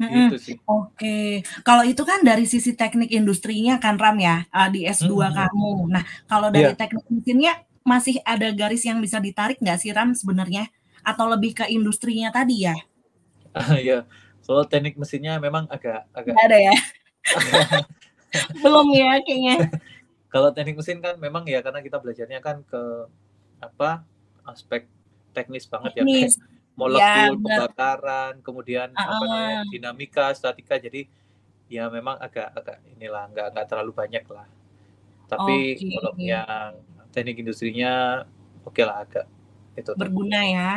[0.00, 0.32] Mm-mm.
[0.32, 0.56] gitu sih.
[0.64, 5.34] Oke, kalau itu kan dari sisi teknik industrinya kan Ram ya, uh, di S2 Mhm.
[5.36, 5.72] kamu.
[5.92, 6.78] Nah, kalau dari Iya.
[6.78, 7.52] teknik mesinnya
[7.84, 10.72] masih ada garis yang bisa ditarik nggak sih Ram sebenarnya?
[11.04, 12.76] Atau lebih ke industrinya tadi ya?
[13.88, 14.08] ya,
[14.40, 16.74] soal teknik mesinnya memang agak agak Nggak ada ya?
[18.62, 19.56] Belum ya kayaknya.
[20.32, 22.82] kalau teknik mesin kan memang ya karena kita belajarnya kan ke
[23.60, 24.04] apa
[24.46, 24.82] aspek
[25.36, 26.34] teknis banget ya kayak Teknis.
[26.78, 29.64] molekul Ya, pembakaran kemudian apa Ah, namanya ah.
[29.72, 31.06] dinamika statika jadi
[31.70, 34.46] ya memang agak agak inilah nggak nggak terlalu banyak lah
[35.30, 35.86] tapi Oke.
[35.94, 36.70] kalau yang
[37.14, 38.24] teknik industrinya
[38.66, 39.26] oke lah agak
[39.78, 40.70] itu Berguna ya.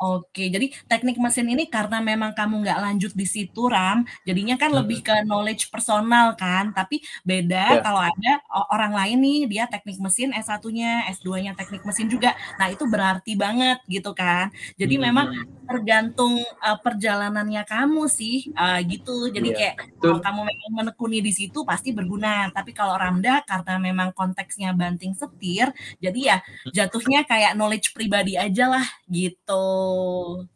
[0.00, 0.48] Oke.
[0.54, 4.98] Jadi teknik mesin ini karena memang kamu nggak lanjut di situ Ram, jadinya kan lebih
[5.06, 6.72] ke knowledge personal kan.
[6.76, 7.80] Tapi beda Ya.
[7.84, 12.32] kalau ada o- orang lain nih dia teknik mesin S1-nya, S2-nya teknik mesin juga.
[12.58, 14.48] Nah, itu berarti banget gitu kan.
[14.80, 15.66] Jadi memang Mm-mm.
[15.66, 19.28] tergantung uh, perjalanannya kamu sih uh, gitu.
[19.34, 19.88] Jadi Iya, kayak betul.
[20.02, 22.48] kalau kamu memang menekuni di situ pasti berguna.
[22.54, 26.36] Tapi kalau Ramda karena memang konteksnya banting setir, jadi ya
[26.74, 28.86] jatuhnya kayak knowledge pribadi aja lah
[29.26, 29.64] gitu.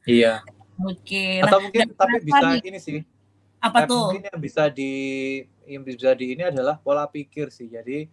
[0.07, 0.41] iya
[0.81, 1.45] Oke.
[1.45, 2.61] Nah, atau mungkin nggak tapi bisa nih.
[2.65, 3.01] ini sih
[3.61, 4.01] Apa Tep, tuh?
[4.09, 4.93] mungkin yang bisa di
[5.69, 8.09] yang bisa di ini adalah pola pikir sih jadi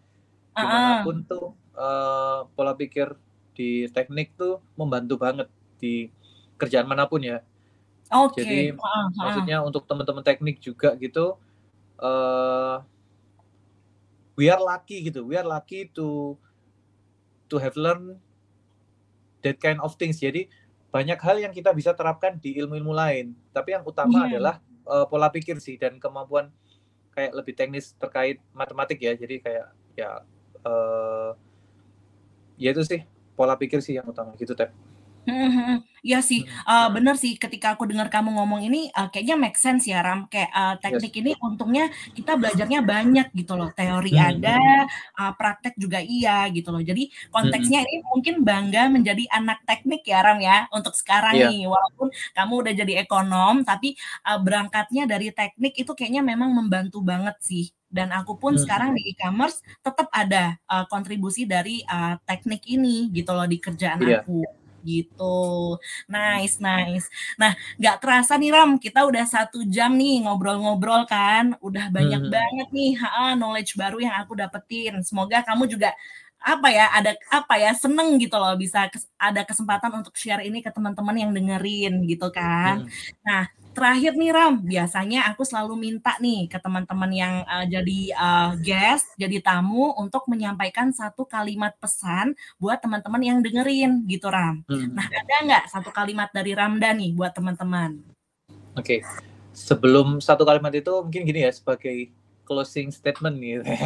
[0.51, 3.15] di mana pun tuh eh, pola pikir
[3.55, 5.47] di teknik tuh membantu banget
[5.79, 6.11] di
[6.55, 7.39] kerjaan mana pun ya
[8.11, 8.43] Oke.
[8.43, 9.09] jadi Ah, ah, ah.
[9.23, 11.39] maksudnya untuk teman-teman teknik juga gitu
[11.97, 12.75] eh
[14.35, 16.37] we are lucky gitu we are lucky to
[17.47, 18.19] to have learned
[19.41, 20.17] that kind of things.
[20.17, 20.47] Jadi
[20.87, 23.35] banyak hal yang kita bisa terapkan di ilmu-ilmu lain.
[23.51, 24.37] Tapi yang utama Iya.
[24.37, 24.55] adalah
[24.87, 26.47] eh, pola pikir sih dan kemampuan
[27.11, 29.13] kayak lebih teknis terkait matematik ya.
[29.13, 29.67] Jadi kayak
[29.97, 30.09] ya
[30.63, 31.31] eh
[32.57, 33.01] ya itu sih
[33.35, 34.33] pola pikir sih yang utama.
[34.39, 34.71] Gitu tep
[35.27, 35.77] Hmm, hmm, hmm.
[36.07, 36.63] Iya sih, Hmm.
[36.71, 37.35] eh, bener sih.
[37.35, 40.19] Ketika aku dengar kamu ngomong ini, eh, kayaknya make sense ya Ram.
[40.31, 41.83] Kayak eh, teknik ini untungnya
[42.15, 43.67] kita belajarnya banyak gitu loh.
[43.75, 44.23] Teori Hmm.
[44.31, 44.55] ada,
[45.19, 46.79] eh, praktek juga iya gitu loh.
[46.79, 51.47] Jadi konteksnya ini mungkin bangga menjadi anak teknik ya Ram ya untuk sekarang Iya.
[51.51, 51.67] nih.
[51.67, 52.07] Walaupun
[52.37, 53.87] kamu udah jadi ekonom, tapi
[54.27, 57.67] eh, berangkatnya dari teknik itu kayaknya memang membantu banget sih.
[57.91, 58.63] Dan aku pun Hmm.
[58.63, 63.99] sekarang di e-commerce tetap ada eh, kontribusi dari eh, teknik ini gitu loh di kerjaan
[63.99, 64.23] Iya.
[64.23, 64.47] aku
[64.85, 65.77] gitu.
[66.09, 67.05] Nice, nice.
[67.39, 71.55] Nah, nggak terasa nih Ram, kita udah satu jam nih ngobrol-ngobrol kan.
[71.63, 72.31] Udah banyak Hmm.
[72.33, 75.01] banget nih ha, knowledge baru yang aku dapetin.
[75.05, 75.91] Semoga kamu juga
[76.37, 80.61] apa ya ada apa ya seneng gitu loh bisa kes- ada kesempatan untuk share ini
[80.61, 82.85] ke teman-teman yang dengerin gitu kan.
[82.85, 82.89] Hmm.
[83.25, 83.43] Nah,
[83.77, 89.13] terakhir nih Ram, biasanya aku selalu minta nih ke teman-teman yang uh, jadi uh, guest,
[89.13, 94.65] jadi tamu untuk menyampaikan satu kalimat pesan buat teman-teman yang dengerin gitu Ram.
[94.65, 94.97] Hmm.
[94.97, 98.01] Nah, ada nggak satu kalimat dari Ramda nih buat teman-teman?
[98.73, 99.05] Oke,
[99.53, 102.09] sebelum satu kalimat itu mungkin gini ya sebagai
[102.49, 103.61] closing statement gitu.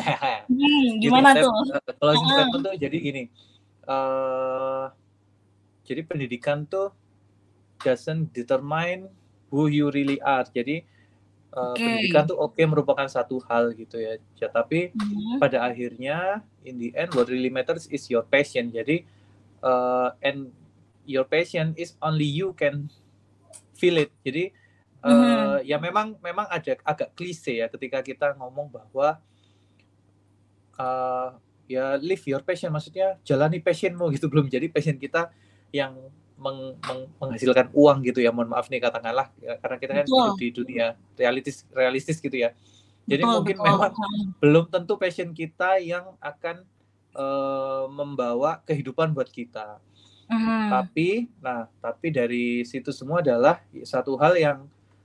[0.52, 1.52] Hmm, Gitu, gimana saya- tuh?
[2.00, 2.36] Closing Heeh.
[2.40, 3.24] statement tuh jadi gini.
[3.82, 4.86] eh
[5.84, 6.94] jadi pendidikan tuh
[7.82, 9.10] doesn't determine
[9.52, 10.48] who you really are.
[10.48, 10.82] Jadi
[11.52, 11.84] eh, Oke.
[11.84, 14.18] pendidikan tuh oke merupakan satu hal gitu ya.
[14.40, 18.72] Ya, tapi Hmm, pada akhirnya in the end what really matters is your passion.
[18.72, 19.04] Jadi
[19.62, 20.50] eh, and
[21.06, 22.88] your passion is only you can
[23.76, 24.12] feel it.
[24.24, 24.56] Jadi
[25.02, 25.68] eh, Mhm.
[25.68, 29.20] ya memang memang ada agak klise ya ketika kita ngomong bahwa
[30.80, 31.30] eh,
[31.72, 35.32] ya live your passion maksudnya jalani passionmu gitu belum jadi passion kita
[35.72, 35.96] yang
[36.42, 40.18] meng- meng- menghasilkan uang gitu ya mohon maaf nih katakanlah ya, karena kita kan Betul.
[40.26, 42.50] hidup di dunia realistis realistis gitu ya
[43.06, 43.68] jadi betul, mungkin betul.
[43.70, 43.92] memang
[44.42, 46.66] belum tentu passion kita yang akan
[47.14, 49.78] eh, membawa kehidupan buat kita
[50.26, 50.68] hmm.
[50.74, 54.60] tapi nah tapi dari situ semua adalah satu hal yang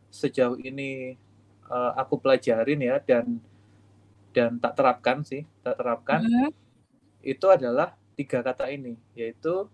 [0.08, 1.20] sejauh ini
[1.68, 3.36] eh, aku pelajarin ya dan
[4.36, 6.52] dan tak terapkan sih, tak terapkan Mhm.
[7.24, 9.64] itu adalah tiga kata ini, yaitu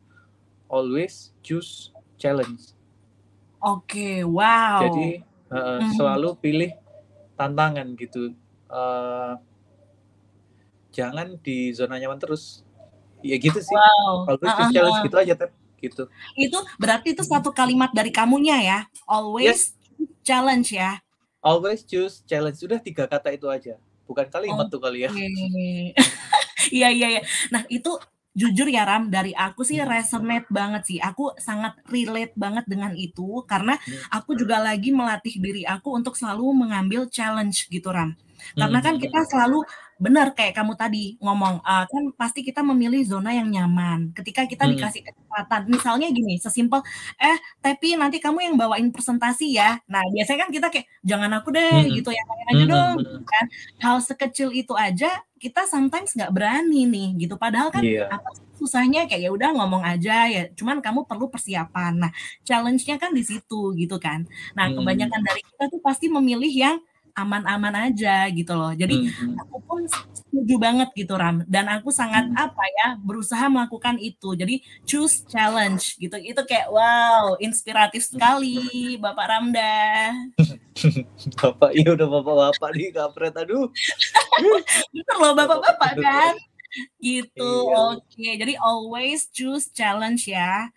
[0.72, 2.72] always choose challenge.
[3.60, 4.80] Oke, wow.
[4.88, 5.20] Jadi
[5.52, 5.92] eh, Mhm.
[6.00, 6.70] selalu pilih
[7.36, 8.32] tantangan gitu.
[8.72, 9.32] Eh,
[10.96, 12.64] jangan di zona nyaman terus.
[13.20, 13.76] Ya gitu sih.
[13.76, 14.32] Wow.
[14.32, 15.52] Always Heeh, choose challenge gitu aja, Tep.
[15.78, 16.02] Gitu.
[16.34, 18.78] Itu berarti itu satu kalimat dari kamunya ya.
[19.04, 19.76] Always
[20.24, 20.98] challenge ya.
[21.42, 22.58] Always choose challenge.
[22.58, 23.76] Sudah tiga kata itu aja.
[24.08, 25.10] Bukan kalimat tuh kali ya.
[26.72, 27.22] Iya iya iya.
[27.50, 27.90] Nah, itu
[28.32, 29.88] jujur ya Ram, dari aku sih Hmm.
[29.88, 30.98] resonate banget sih.
[31.00, 34.02] Aku sangat relate banget dengan itu karena Hmm.
[34.12, 38.16] aku juga lagi melatih diri aku untuk selalu mengambil challenge gitu Ram.
[38.58, 39.02] Karena kan Hmm.
[39.02, 39.62] kita selalu
[40.04, 44.10] benar kayak kamu tadi ngomong, eee, kan pasti kita memilih zona yang nyaman.
[44.16, 44.72] Ketika kita Hmm.
[44.72, 46.80] dikasih kesempatan, misalnya gini, sesimpel,
[47.22, 51.48] "Eh, tapi nanti kamu yang bawain presentasi ya." Nah, biasanya kan kita kayak, "Jangan aku
[51.56, 51.96] deh," Hmm.
[51.96, 53.44] gitu, "yang lain aja Hmm, dong," hmm, gitu kan.
[53.84, 55.08] Hal sekecil itu aja
[55.42, 57.34] kita sometimes nggak berani nih gitu.
[57.40, 58.12] Padahal kan Iya.
[58.12, 58.28] apa
[58.62, 61.92] susahnya kayak ya udah ngomong aja ya, cuman kamu perlu persiapan.
[62.06, 62.10] Nah,
[62.46, 64.22] challenge-nya kan di situ gitu kan.
[64.54, 64.72] Nah, Hmm.
[64.76, 66.76] kebanyakan dari kita tuh pasti memilih yang
[67.12, 68.72] aman-aman aja gitu loh.
[68.72, 69.36] Jadi Hmm.
[69.40, 72.36] aku pun setuju banget gitu Ram, dan aku sangat Hmm.
[72.36, 74.32] apa ya, berusaha melakukan itu.
[74.32, 76.16] Jadi choose challenge gitu.
[76.16, 80.12] Itu kayak wow, inspiratif sekali Bapak Ramda.
[81.40, 83.34] Bapak, iya udah bapak-bapak nih kampret.
[83.36, 83.68] Aduh.
[84.92, 86.34] Bener loh Bapak-bapak kan?
[87.04, 87.36] Gitu.
[87.68, 87.76] Iya.
[88.00, 90.72] Oke, jadi always choose challenge ya.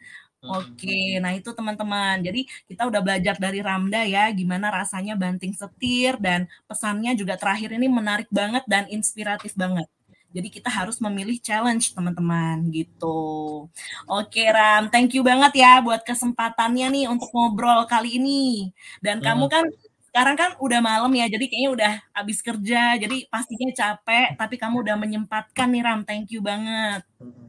[0.46, 0.62] Hmm.
[0.62, 2.22] Oke, nah itu teman-teman.
[2.22, 7.74] Jadi kita udah belajar dari Ramda ya, gimana rasanya banting setir dan pesannya juga terakhir
[7.74, 9.89] ini menarik banget dan inspiratif banget.
[10.36, 13.66] Jadi kita harus memilih challenge teman-teman gitu.
[14.06, 18.70] Oke Ram, thank you banget ya buat kesempatannya nih untuk ngobrol kali ini.
[19.00, 19.54] Dan kamu Hmm.
[19.54, 19.66] kan
[20.12, 24.84] sekarang kan udah malam ya, jadi kayaknya udah habis kerja, jadi pastinya capek, tapi kamu
[24.84, 27.04] udah menyempatkan nih Ram, thank you banget.
[27.20, 27.48] Hmm.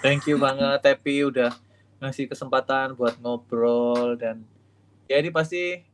[0.00, 1.52] Thank you banget Tepi udah
[2.00, 4.42] ngasih kesempatan buat ngobrol dan
[5.06, 5.84] ya ini pasti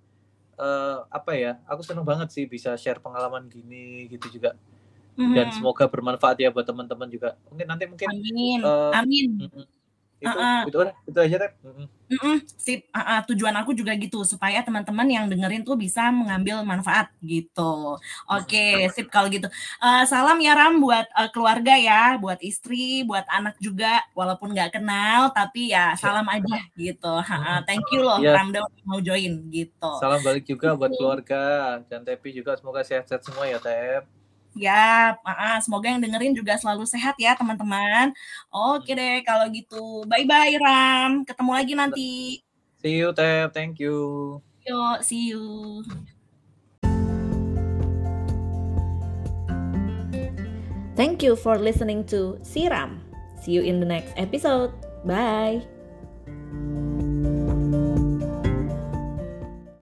[0.57, 4.55] eh, apa ya aku seneng banget sih bisa share pengalaman gini gitu juga
[5.17, 5.55] dan Mhm.
[5.57, 9.31] semoga bermanfaat ya buat teman-teman juga mungkin nanti mungkin Amin, eh, amin.
[10.17, 10.65] Itu Uh-uh.
[10.65, 11.87] itu udah itu aja Tep Mm-mm.
[12.07, 16.63] Mm-mm, sip, Ah, ah, tujuan aku juga gitu supaya teman-teman yang dengerin tuh bisa mengambil
[16.63, 17.99] manfaat gitu.
[18.31, 19.51] Oke, sip kalau gitu.
[19.83, 24.79] Eh, salam ya Ram buat eh, keluarga ya, buat istri, buat anak juga, walaupun nggak
[24.79, 27.11] kenal tapi ya salam aja gitu.
[27.27, 28.39] Ha, ah, thank you loh Iya.
[28.39, 29.91] Ramda udah mau join gitu.
[29.99, 31.43] salam balik juga buat keluarga
[31.91, 34.07] dan Tepi juga semoga sehat-sehat semua ya Tep
[34.57, 38.17] Ya, ah, ah, semoga yang dengerin juga selalu sehat ya teman-teman.
[38.49, 40.03] Oke deh kalau gitu.
[40.09, 42.13] Bye-bye Ram, ketemu lagi nanti.
[42.77, 45.87] see you Tep thank you Yuk, see you.
[50.97, 52.99] Thank you for listening to Siram.
[53.39, 54.73] See you in the next episode.
[55.05, 55.63] Bye.